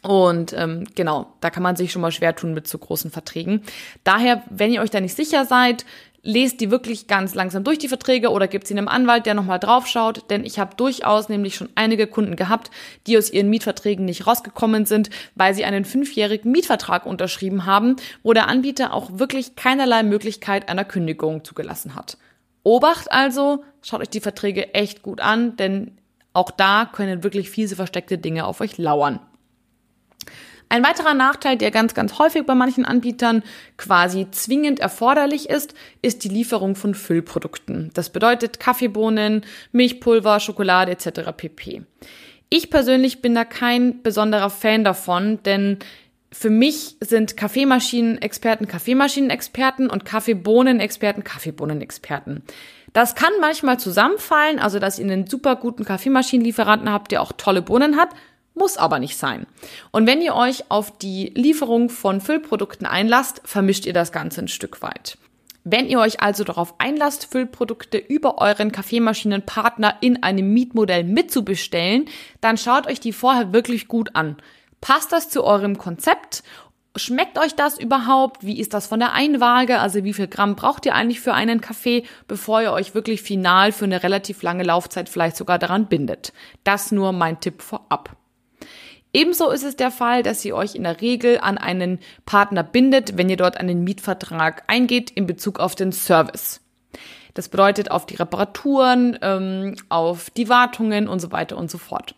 Und 0.00 0.52
ähm, 0.54 0.84
genau, 0.96 1.32
da 1.40 1.50
kann 1.50 1.62
man 1.62 1.76
sich 1.76 1.92
schon 1.92 2.02
mal 2.02 2.10
schwer 2.10 2.34
tun 2.34 2.54
mit 2.54 2.66
so 2.66 2.78
großen 2.78 3.10
Verträgen. 3.10 3.62
Daher, 4.02 4.42
wenn 4.50 4.72
ihr 4.72 4.80
euch 4.80 4.90
da 4.90 5.00
nicht 5.00 5.14
sicher 5.14 5.44
seid, 5.44 5.84
lest 6.22 6.60
die 6.60 6.70
wirklich 6.70 7.08
ganz 7.08 7.34
langsam 7.34 7.64
durch 7.64 7.78
die 7.78 7.88
Verträge 7.88 8.30
oder 8.30 8.46
gibt 8.46 8.66
sie 8.66 8.74
einem 8.74 8.88
Anwalt, 8.88 9.26
der 9.26 9.34
nochmal 9.34 9.58
draufschaut, 9.58 10.30
denn 10.30 10.44
ich 10.44 10.58
habe 10.58 10.76
durchaus 10.76 11.28
nämlich 11.28 11.56
schon 11.56 11.68
einige 11.74 12.06
Kunden 12.06 12.36
gehabt, 12.36 12.70
die 13.06 13.18
aus 13.18 13.30
ihren 13.30 13.50
Mietverträgen 13.50 14.04
nicht 14.04 14.26
rausgekommen 14.26 14.86
sind, 14.86 15.10
weil 15.34 15.54
sie 15.54 15.64
einen 15.64 15.84
fünfjährigen 15.84 16.50
Mietvertrag 16.52 17.06
unterschrieben 17.06 17.66
haben, 17.66 17.96
wo 18.22 18.32
der 18.32 18.48
Anbieter 18.48 18.92
auch 18.92 19.18
wirklich 19.18 19.56
keinerlei 19.56 20.04
Möglichkeit 20.04 20.68
einer 20.68 20.84
Kündigung 20.84 21.44
zugelassen 21.44 21.96
hat. 21.96 22.16
Obacht 22.62 23.10
also, 23.10 23.64
schaut 23.82 24.00
euch 24.00 24.10
die 24.10 24.20
Verträge 24.20 24.74
echt 24.74 25.02
gut 25.02 25.20
an, 25.20 25.56
denn 25.56 25.98
auch 26.32 26.52
da 26.52 26.88
können 26.90 27.24
wirklich 27.24 27.50
fiese 27.50 27.74
versteckte 27.74 28.16
Dinge 28.16 28.46
auf 28.46 28.60
euch 28.60 28.78
lauern. 28.78 29.18
Ein 30.72 30.84
weiterer 30.84 31.12
Nachteil, 31.12 31.58
der 31.58 31.70
ganz, 31.70 31.92
ganz 31.92 32.18
häufig 32.18 32.46
bei 32.46 32.54
manchen 32.54 32.86
Anbietern 32.86 33.42
quasi 33.76 34.28
zwingend 34.30 34.80
erforderlich 34.80 35.50
ist, 35.50 35.74
ist 36.00 36.24
die 36.24 36.30
Lieferung 36.30 36.76
von 36.76 36.94
Füllprodukten. 36.94 37.90
Das 37.92 38.08
bedeutet 38.08 38.58
Kaffeebohnen, 38.58 39.44
Milchpulver, 39.72 40.40
Schokolade 40.40 40.92
etc. 40.92 41.30
pp. 41.36 41.82
Ich 42.48 42.70
persönlich 42.70 43.20
bin 43.20 43.34
da 43.34 43.44
kein 43.44 44.02
besonderer 44.02 44.48
Fan 44.48 44.82
davon, 44.82 45.42
denn 45.42 45.78
für 46.32 46.48
mich 46.48 46.96
sind 47.00 47.36
Kaffeemaschinen-Experten 47.36 48.66
Kaffeemaschinen-Experten 48.66 49.90
und 49.90 50.06
Kaffeebohnen-Experten 50.06 51.22
Kaffeebohnen-Experten. 51.22 52.44
Das 52.94 53.14
kann 53.14 53.32
manchmal 53.42 53.78
zusammenfallen, 53.78 54.58
also 54.58 54.78
dass 54.78 54.98
ihr 54.98 55.04
einen 55.04 55.26
super 55.26 55.56
guten 55.56 55.84
Kaffeemaschinenlieferanten 55.84 56.90
habt, 56.90 57.12
der 57.12 57.20
auch 57.20 57.32
tolle 57.32 57.60
Bohnen 57.60 57.98
hat, 57.98 58.08
muss 58.54 58.76
aber 58.76 58.98
nicht 58.98 59.16
sein. 59.16 59.46
Und 59.90 60.06
wenn 60.06 60.22
ihr 60.22 60.34
euch 60.34 60.70
auf 60.70 60.96
die 60.98 61.32
Lieferung 61.34 61.88
von 61.88 62.20
Füllprodukten 62.20 62.86
einlasst, 62.86 63.40
vermischt 63.44 63.86
ihr 63.86 63.92
das 63.92 64.12
Ganze 64.12 64.42
ein 64.42 64.48
Stück 64.48 64.82
weit. 64.82 65.18
Wenn 65.64 65.88
ihr 65.88 66.00
euch 66.00 66.20
also 66.20 66.42
darauf 66.42 66.74
einlasst, 66.78 67.26
Füllprodukte 67.30 67.96
über 67.96 68.38
euren 68.38 68.72
Kaffeemaschinenpartner 68.72 69.96
in 70.00 70.22
einem 70.22 70.52
Mietmodell 70.52 71.04
mitzubestellen, 71.04 72.06
dann 72.40 72.58
schaut 72.58 72.88
euch 72.88 72.98
die 72.98 73.12
vorher 73.12 73.52
wirklich 73.52 73.86
gut 73.86 74.16
an. 74.16 74.36
Passt 74.80 75.12
das 75.12 75.30
zu 75.30 75.44
eurem 75.44 75.78
Konzept? 75.78 76.42
Schmeckt 76.96 77.38
euch 77.38 77.54
das 77.54 77.78
überhaupt? 77.78 78.44
Wie 78.44 78.58
ist 78.58 78.74
das 78.74 78.88
von 78.88 78.98
der 78.98 79.12
Einwaage? 79.12 79.78
Also 79.78 80.02
wie 80.02 80.12
viel 80.12 80.26
Gramm 80.26 80.56
braucht 80.56 80.84
ihr 80.84 80.94
eigentlich 80.94 81.20
für 81.20 81.32
einen 81.32 81.60
Kaffee, 81.60 82.04
bevor 82.26 82.60
ihr 82.60 82.72
euch 82.72 82.94
wirklich 82.94 83.22
final 83.22 83.70
für 83.70 83.84
eine 83.84 84.02
relativ 84.02 84.42
lange 84.42 84.64
Laufzeit 84.64 85.08
vielleicht 85.08 85.36
sogar 85.36 85.60
daran 85.60 85.86
bindet? 85.86 86.32
Das 86.64 86.90
nur 86.90 87.12
mein 87.12 87.40
Tipp 87.40 87.62
vorab. 87.62 88.16
Ebenso 89.12 89.50
ist 89.50 89.62
es 89.62 89.76
der 89.76 89.90
Fall, 89.90 90.22
dass 90.22 90.44
ihr 90.44 90.56
euch 90.56 90.74
in 90.74 90.84
der 90.84 91.00
Regel 91.00 91.38
an 91.38 91.58
einen 91.58 91.98
Partner 92.24 92.62
bindet, 92.62 93.18
wenn 93.18 93.28
ihr 93.28 93.36
dort 93.36 93.58
einen 93.58 93.84
Mietvertrag 93.84 94.64
eingeht 94.68 95.10
in 95.10 95.26
Bezug 95.26 95.60
auf 95.60 95.74
den 95.74 95.92
Service. 95.92 96.60
Das 97.34 97.48
bedeutet 97.48 97.90
auf 97.90 98.06
die 98.06 98.16
Reparaturen, 98.16 99.18
ähm, 99.22 99.76
auf 99.88 100.30
die 100.30 100.48
Wartungen 100.48 101.08
und 101.08 101.20
so 101.20 101.32
weiter 101.32 101.56
und 101.56 101.70
so 101.70 101.78
fort. 101.78 102.14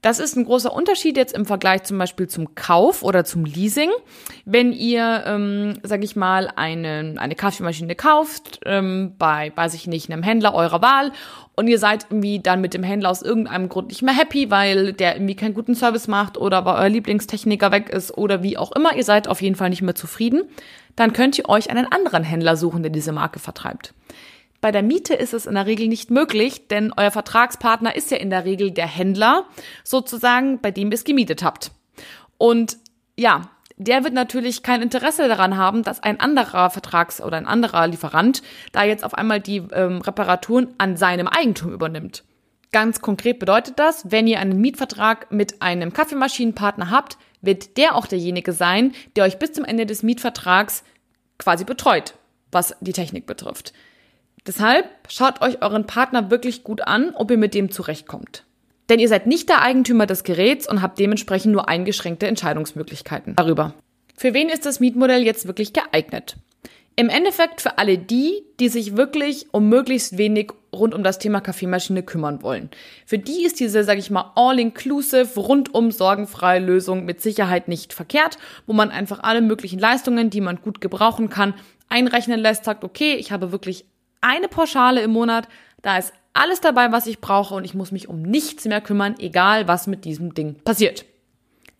Das 0.00 0.20
ist 0.20 0.36
ein 0.36 0.44
großer 0.44 0.72
Unterschied 0.72 1.16
jetzt 1.16 1.34
im 1.34 1.44
Vergleich 1.44 1.82
zum 1.82 1.98
Beispiel 1.98 2.28
zum 2.28 2.54
Kauf 2.54 3.02
oder 3.02 3.24
zum 3.24 3.44
Leasing. 3.44 3.90
Wenn 4.44 4.72
ihr, 4.72 5.24
ähm, 5.26 5.74
sag 5.82 6.04
ich 6.04 6.14
mal, 6.14 6.52
eine, 6.54 7.16
eine 7.18 7.34
Kaffeemaschine 7.34 7.96
kauft, 7.96 8.60
ähm, 8.64 9.14
bei, 9.18 9.50
weiß 9.56 9.74
ich 9.74 9.88
nicht, 9.88 10.10
einem 10.10 10.22
Händler 10.22 10.54
eurer 10.54 10.82
Wahl 10.82 11.10
und 11.56 11.66
ihr 11.66 11.80
seid 11.80 12.06
irgendwie 12.10 12.38
dann 12.38 12.60
mit 12.60 12.74
dem 12.74 12.84
Händler 12.84 13.10
aus 13.10 13.22
irgendeinem 13.22 13.68
Grund 13.68 13.88
nicht 13.88 14.02
mehr 14.02 14.14
happy, 14.14 14.52
weil 14.52 14.92
der 14.92 15.16
irgendwie 15.16 15.34
keinen 15.34 15.54
guten 15.54 15.74
Service 15.74 16.06
macht 16.06 16.38
oder 16.38 16.64
weil 16.64 16.76
euer 16.76 16.88
Lieblingstechniker 16.88 17.72
weg 17.72 17.88
ist 17.88 18.16
oder 18.16 18.44
wie 18.44 18.56
auch 18.56 18.70
immer, 18.70 18.94
ihr 18.94 19.04
seid 19.04 19.26
auf 19.26 19.42
jeden 19.42 19.56
Fall 19.56 19.70
nicht 19.70 19.82
mehr 19.82 19.96
zufrieden, 19.96 20.42
dann 20.94 21.12
könnt 21.12 21.36
ihr 21.38 21.48
euch 21.48 21.70
einen 21.70 21.90
anderen 21.90 22.22
Händler 22.22 22.56
suchen, 22.56 22.84
der 22.84 22.92
diese 22.92 23.10
Marke 23.10 23.40
vertreibt. 23.40 23.94
Bei 24.60 24.72
der 24.72 24.82
Miete 24.82 25.14
ist 25.14 25.34
es 25.34 25.46
in 25.46 25.54
der 25.54 25.66
Regel 25.66 25.88
nicht 25.88 26.10
möglich, 26.10 26.66
denn 26.68 26.92
euer 26.96 27.12
Vertragspartner 27.12 27.94
ist 27.94 28.10
ja 28.10 28.16
in 28.16 28.30
der 28.30 28.44
Regel 28.44 28.72
der 28.72 28.88
Händler, 28.88 29.46
sozusagen, 29.84 30.60
bei 30.60 30.70
dem 30.70 30.88
ihr 30.90 30.94
es 30.94 31.04
gemietet 31.04 31.44
habt. 31.44 31.70
Und 32.38 32.76
ja, 33.16 33.50
der 33.76 34.02
wird 34.02 34.14
natürlich 34.14 34.64
kein 34.64 34.82
Interesse 34.82 35.28
daran 35.28 35.56
haben, 35.56 35.84
dass 35.84 36.02
ein 36.02 36.18
anderer 36.18 36.70
Vertrags- 36.70 37.20
oder 37.20 37.36
ein 37.36 37.46
anderer 37.46 37.86
Lieferant 37.86 38.42
da 38.72 38.82
jetzt 38.82 39.04
auf 39.04 39.14
einmal 39.14 39.40
die 39.40 39.62
ähm, 39.72 40.00
Reparaturen 40.00 40.74
an 40.78 40.96
seinem 40.96 41.28
Eigentum 41.28 41.72
übernimmt. 41.72 42.24
Ganz 42.72 43.00
konkret 43.00 43.38
bedeutet 43.38 43.78
das, 43.78 44.10
wenn 44.10 44.26
ihr 44.26 44.40
einen 44.40 44.60
Mietvertrag 44.60 45.30
mit 45.30 45.62
einem 45.62 45.92
Kaffeemaschinenpartner 45.92 46.90
habt, 46.90 47.16
wird 47.40 47.76
der 47.76 47.94
auch 47.94 48.06
derjenige 48.06 48.52
sein, 48.52 48.92
der 49.14 49.24
euch 49.24 49.38
bis 49.38 49.52
zum 49.52 49.64
Ende 49.64 49.86
des 49.86 50.02
Mietvertrags 50.02 50.82
quasi 51.38 51.64
betreut, 51.64 52.14
was 52.50 52.76
die 52.80 52.92
Technik 52.92 53.26
betrifft. 53.26 53.72
Deshalb 54.48 54.86
schaut 55.10 55.42
euch 55.42 55.60
euren 55.60 55.86
Partner 55.86 56.30
wirklich 56.30 56.64
gut 56.64 56.80
an, 56.80 57.10
ob 57.14 57.30
ihr 57.30 57.36
mit 57.36 57.52
dem 57.52 57.70
zurechtkommt. 57.70 58.44
Denn 58.88 58.98
ihr 58.98 59.08
seid 59.08 59.26
nicht 59.26 59.50
der 59.50 59.60
Eigentümer 59.60 60.06
des 60.06 60.24
Geräts 60.24 60.66
und 60.66 60.80
habt 60.80 60.98
dementsprechend 60.98 61.52
nur 61.52 61.68
eingeschränkte 61.68 62.26
Entscheidungsmöglichkeiten 62.26 63.36
darüber. 63.36 63.74
Für 64.16 64.32
wen 64.32 64.48
ist 64.48 64.64
das 64.64 64.80
Mietmodell 64.80 65.22
jetzt 65.22 65.46
wirklich 65.46 65.74
geeignet? 65.74 66.36
Im 66.96 67.10
Endeffekt 67.10 67.60
für 67.60 67.76
alle 67.76 67.98
die, 67.98 68.42
die 68.58 68.70
sich 68.70 68.96
wirklich 68.96 69.48
um 69.52 69.68
möglichst 69.68 70.16
wenig 70.16 70.50
rund 70.74 70.94
um 70.94 71.04
das 71.04 71.18
Thema 71.18 71.40
Kaffeemaschine 71.42 72.02
kümmern 72.02 72.42
wollen. 72.42 72.70
Für 73.04 73.18
die 73.18 73.44
ist 73.44 73.60
diese, 73.60 73.84
sage 73.84 74.00
ich 74.00 74.10
mal, 74.10 74.32
all-inclusive, 74.34 75.38
rundum 75.38 75.90
sorgenfreie 75.90 76.58
Lösung 76.58 77.04
mit 77.04 77.20
Sicherheit 77.20 77.68
nicht 77.68 77.92
verkehrt, 77.92 78.38
wo 78.66 78.72
man 78.72 78.90
einfach 78.90 79.20
alle 79.20 79.42
möglichen 79.42 79.78
Leistungen, 79.78 80.30
die 80.30 80.40
man 80.40 80.56
gut 80.62 80.80
gebrauchen 80.80 81.28
kann, 81.28 81.52
einrechnen 81.90 82.40
lässt, 82.40 82.64
sagt, 82.64 82.82
okay, 82.82 83.14
ich 83.14 83.30
habe 83.30 83.52
wirklich 83.52 83.84
eine 84.20 84.48
Pauschale 84.48 85.02
im 85.02 85.10
Monat, 85.10 85.48
da 85.82 85.98
ist 85.98 86.12
alles 86.32 86.60
dabei, 86.60 86.92
was 86.92 87.06
ich 87.06 87.20
brauche 87.20 87.54
und 87.54 87.64
ich 87.64 87.74
muss 87.74 87.92
mich 87.92 88.08
um 88.08 88.22
nichts 88.22 88.64
mehr 88.64 88.80
kümmern, 88.80 89.16
egal 89.18 89.68
was 89.68 89.86
mit 89.86 90.04
diesem 90.04 90.34
Ding 90.34 90.56
passiert. 90.62 91.04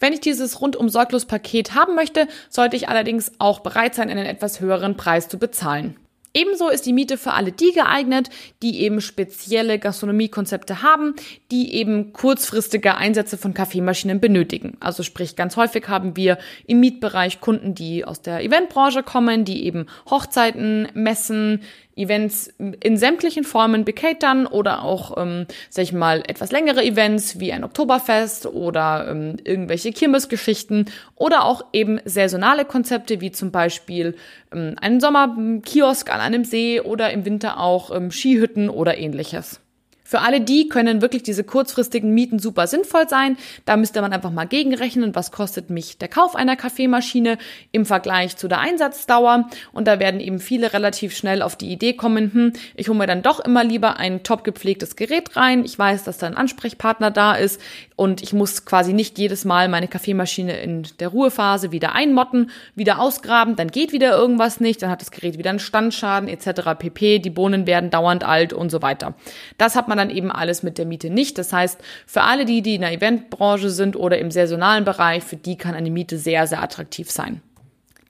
Wenn 0.01 0.13
ich 0.13 0.21
dieses 0.21 0.61
rundum 0.61 0.89
sorglos 0.89 1.27
Paket 1.27 1.75
haben 1.75 1.95
möchte, 1.95 2.29
sollte 2.51 2.77
ich 2.77 2.89
allerdings 2.89 3.33
auch 3.39 3.61
bereit 3.61 3.95
sein, 3.95 4.11
einen 4.11 4.27
etwas 4.27 4.61
höheren 4.61 4.97
Preis 4.97 5.29
zu 5.29 5.39
bezahlen. 5.39 5.97
Ebenso 6.35 6.69
ist 6.69 6.87
die 6.87 6.93
Miete 6.93 7.17
für 7.17 7.33
alle 7.33 7.53
die 7.53 7.73
geeignet, 7.73 8.29
die 8.63 8.83
eben 8.83 9.01
spezielle 9.01 9.79
Gastronomiekonzepte 9.79 10.83
haben, 10.83 11.15
die 11.51 11.75
eben 11.75 12.13
kurzfristige 12.13 12.97
Einsätze 12.97 13.39
von 13.39 13.55
Kaffeemaschinen 13.55 14.21
benötigen. 14.21 14.77
Also 14.79 15.03
sprich, 15.03 15.37
ganz 15.37 15.57
häufig 15.57 15.89
haben 15.89 16.17
wir 16.17 16.39
im 16.67 16.81
Mietbereich 16.81 17.41
Kunden, 17.41 17.75
die 17.75 18.05
aus 18.05 18.21
der 18.21 18.43
Eventbranche 18.45 19.03
kommen, 19.03 19.45
die 19.45 19.65
eben 19.65 19.87
Hochzeiten, 20.11 20.87
Messen, 20.95 21.63
Events 21.99 22.53
in 22.59 22.97
sämtlichen 22.97 23.45
Formen 23.45 23.85
bekatern 23.85 24.47
oder 24.47 24.83
auch, 24.83 25.17
ähm, 25.17 25.47
sag 25.71 25.83
ich 25.83 25.93
mal, 25.93 26.23
etwas 26.27 26.53
längere 26.53 26.85
Events 26.85 27.41
wie 27.41 27.53
ein 27.53 27.65
Oktoberfest 27.65 28.47
oder 28.47 29.09
ähm, 29.11 29.37
irgendwelche 29.45 29.93
Kirmesgeschichten 29.93 30.87
oder 31.15 31.45
auch 31.45 31.65
eben 31.73 32.01
saisonale 32.05 32.65
Konzepte 32.65 33.21
wie 33.21 33.33
zum 33.33 33.51
Beispiel 33.51 34.17
ähm, 34.53 34.77
einen 34.81 35.01
Sommerkiosk 35.01 36.13
an 36.13 36.21
einem 36.21 36.45
See 36.45 36.81
oder 36.81 37.11
im 37.11 37.25
Winter 37.25 37.61
auch 37.61 37.95
ähm, 37.95 38.11
Skihütten 38.11 38.71
oder 38.71 38.97
ähnliches. 38.97 39.61
Für 40.09 40.21
alle 40.21 40.41
die 40.41 40.71
können 40.71 41.03
wirklich 41.03 41.23
diese 41.23 41.45
kurzfristigen 41.45 42.15
Mieten 42.15 42.39
super 42.39 42.67
sinnvoll 42.67 43.11
sein. 43.11 43.37
Da 43.67 43.77
müsste 43.77 44.01
man 44.01 44.15
einfach 44.15 44.31
mal 44.31 44.47
gegenrechnen, 44.47 45.15
was 45.15 45.33
kostet 45.33 45.69
mich 45.69 45.99
der 45.99 46.09
Kauf 46.09 46.35
einer 46.35 46.57
Kaffeemaschine 46.57 47.37
im 47.73 47.85
Vergleich 47.85 48.39
zu 48.39 48.49
der 48.49 48.61
Einsatzdauer. 48.61 49.51
Und 49.71 49.87
da 49.87 49.99
werden 50.01 50.21
eben 50.21 50.39
viele 50.39 50.73
relativ 50.73 51.15
schnell 51.15 51.43
auf 51.43 51.57
die 51.57 51.71
Idee 51.71 51.93
kommen, 51.93 52.33
hm, 52.33 52.53
ich 52.75 52.89
hole 52.89 52.97
mir 52.97 53.07
dann 53.07 53.21
doch 53.21 53.39
immer 53.39 53.63
lieber 53.63 53.99
ein 53.99 54.23
top 54.23 54.45
gepflegtes 54.45 54.97
Gerät 54.97 55.37
rein. 55.37 55.63
Ich 55.63 55.79
weiß, 55.79 56.05
dass 56.05 56.17
da 56.17 56.27
ein 56.27 56.39
Ansprechpartner 56.39 57.11
da 57.11 57.35
ist 57.35 57.61
und 57.95 58.23
ich 58.23 58.33
muss 58.33 58.65
quasi 58.65 58.95
nicht 58.95 59.19
jedes 59.19 59.45
Mal 59.45 59.69
meine 59.69 59.89
Kaffeemaschine 59.89 60.59
in 60.59 60.87
der 61.01 61.09
Ruhephase 61.09 61.71
wieder 61.71 61.95
einmotten, 61.95 62.51
wieder 62.75 62.99
ausgraben, 62.99 63.57
dann 63.57 63.69
geht 63.69 63.93
wieder 63.93 64.17
irgendwas 64.17 64.59
nicht, 64.59 64.81
dann 64.81 64.89
hat 64.89 65.03
das 65.03 65.11
Gerät 65.11 65.37
wieder 65.37 65.51
einen 65.51 65.59
Standschaden 65.59 66.31
etc. 66.31 66.79
pp. 66.79 67.19
Die 67.19 67.29
Bohnen 67.29 67.67
werden 67.67 67.91
dauernd 67.91 68.25
alt 68.25 68.55
und 68.55 68.71
so 68.71 68.81
weiter. 68.81 69.15
Das 69.59 69.77
hat 69.77 69.87
man 69.87 69.98
dann 69.99 70.11
eben 70.11 70.31
alles 70.33 70.63
mit 70.63 70.79
der 70.79 70.87
Miete 70.87 71.11
nicht. 71.11 71.37
Das 71.37 71.53
heißt, 71.53 71.79
für 72.07 72.23
alle 72.23 72.45
die, 72.45 72.63
die 72.63 72.77
in 72.77 72.81
der 72.81 72.93
Eventbranche 72.93 73.71
sind 73.71 73.97
oder 73.97 74.19
im 74.19 74.31
saisonalen 74.31 74.85
Bereich, 74.85 75.23
für 75.23 75.37
die 75.37 75.57
kann 75.57 75.75
eine 75.75 75.91
Miete 75.91 76.17
sehr, 76.17 76.47
sehr 76.47 76.63
attraktiv 76.63 77.11
sein. 77.11 77.43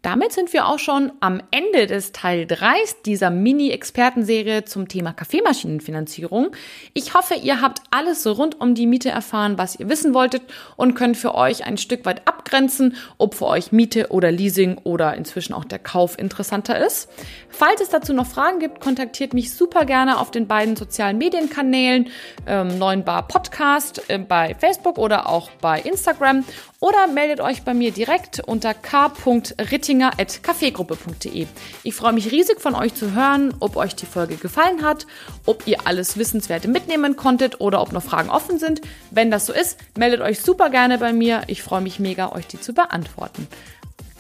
Damit 0.03 0.33
sind 0.33 0.53
wir 0.53 0.69
auch 0.69 0.79
schon 0.79 1.11
am 1.19 1.43
Ende 1.51 1.89
des 1.89 2.13
Teil 2.13 2.47
3 2.47 2.73
dieser 3.05 3.31
Mini-Expertenserie 3.31 4.65
zum 4.65 4.87
Thema 4.87 5.13
Kaffeemaschinenfinanzierung. 5.13 6.53
Ich 6.95 7.15
hoffe, 7.15 7.35
ihr 7.35 7.61
habt 7.61 7.83
alles 7.91 8.23
so 8.23 8.31
rund 8.31 8.61
um 8.61 8.77
die 8.77 8.87
Miete 8.87 9.11
erfahren, 9.11 9.59
was 9.59 9.79
ihr 9.81 9.89
wissen 9.89 10.15
wolltet 10.15 10.43
und 10.77 10.95
könnt 10.95 11.17
für 11.17 11.35
euch 11.35 11.67
ein 11.67 11.79
Stück 11.79 12.07
weit 12.07 12.29
abgrenzen, 12.29 12.95
ob 13.19 13.35
für 13.35 13.47
euch 13.47 13.73
Miete 13.73 14.09
oder 14.11 14.31
Leasing 14.31 14.79
oder 14.85 15.17
inzwischen 15.17 15.53
auch 15.53 15.65
der 15.65 15.81
Kauf 15.81 16.17
interessanter 16.17 16.79
ist. 16.79 17.09
Falls 17.49 17.81
es 17.81 17.89
dazu 17.89 18.13
noch 18.13 18.27
Fragen 18.27 18.61
gibt, 18.61 18.81
kontaktiert 18.81 19.35
mich 19.35 19.53
super 19.53 19.85
gerne 19.85 20.21
auf 20.21 20.31
den 20.31 20.47
beiden 20.47 20.77
sozialen 20.77 21.19
Medienkanälen, 21.19 22.09
ähm, 22.47 22.79
9 22.79 23.03
Bar 23.03 23.27
Podcast 23.27 24.09
äh, 24.09 24.19
bei 24.19 24.55
Facebook 24.55 24.97
oder 24.97 25.29
auch 25.29 25.51
bei 25.61 25.81
Instagram 25.81 26.45
oder 26.81 27.09
meldet 27.09 27.41
euch 27.41 27.63
bei 27.63 27.75
mir 27.75 27.91
direkt 27.91 28.39
unter 28.41 28.73
k.rittinger.kaffeegruppe.de. 28.73 31.49
Ich 31.83 31.95
freue 31.95 32.13
mich 32.13 32.31
riesig 32.31 32.61
von 32.61 32.77
euch 32.77 32.95
zu 32.95 33.15
hören, 33.15 33.53
ob 33.59 33.75
euch 33.77 33.97
die 33.97 34.07
Folge 34.07 34.37
gefallen 34.37 34.85
hat, 34.85 35.09
ob 35.45 35.67
ihr 35.67 35.79
alles 35.87 36.17
Wissenswerte 36.17 36.69
mitnehmen 36.69 37.17
konntet 37.17 37.61
oder 37.61 37.83
ob 37.83 37.91
noch 37.93 38.05
Fragen 38.05 38.31
offen 38.31 38.61
sind. 38.61 38.81
Wenn 39.11 39.33
das 39.33 39.47
so 39.47 39.53
ist, 39.53 39.79
meldet 39.97 40.21
euch 40.21 40.41
super 40.41 40.71
gerne 40.71 40.99
bei 40.99 41.13
mir. 41.13 41.43
Ich 41.49 41.63
freue 41.63 41.81
mich 41.81 41.99
mega, 41.99 42.31
euch 42.33 42.47
die 42.47 42.61
zu 42.61 42.73
beantworten. 42.73 43.49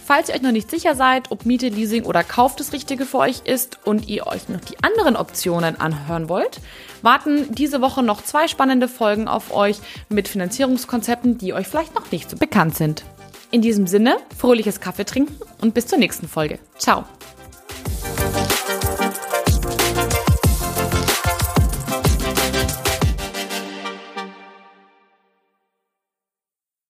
Falls 0.08 0.30
ihr 0.30 0.36
euch 0.36 0.40
noch 0.40 0.52
nicht 0.52 0.70
sicher 0.70 0.94
seid, 0.94 1.30
ob 1.30 1.44
Miete, 1.44 1.68
Leasing 1.68 2.04
oder 2.04 2.24
Kauf 2.24 2.56
das 2.56 2.72
Richtige 2.72 3.04
für 3.04 3.18
euch 3.18 3.42
ist 3.44 3.78
und 3.84 4.08
ihr 4.08 4.26
euch 4.26 4.48
noch 4.48 4.60
die 4.60 4.82
anderen 4.82 5.16
Optionen 5.16 5.78
anhören 5.78 6.30
wollt, 6.30 6.62
warten 7.02 7.54
diese 7.54 7.82
Woche 7.82 8.02
noch 8.02 8.22
zwei 8.22 8.48
spannende 8.48 8.88
Folgen 8.88 9.28
auf 9.28 9.52
euch 9.52 9.76
mit 10.08 10.26
Finanzierungskonzepten, 10.26 11.36
die 11.36 11.52
euch 11.52 11.66
vielleicht 11.66 11.94
noch 11.94 12.10
nicht 12.10 12.30
so 12.30 12.38
bekannt 12.38 12.74
sind. 12.74 13.04
In 13.50 13.60
diesem 13.60 13.86
Sinne, 13.86 14.16
fröhliches 14.34 14.80
Kaffee 14.80 15.04
trinken 15.04 15.36
und 15.60 15.74
bis 15.74 15.88
zur 15.88 15.98
nächsten 15.98 16.26
Folge. 16.26 16.58
Ciao! 16.78 17.04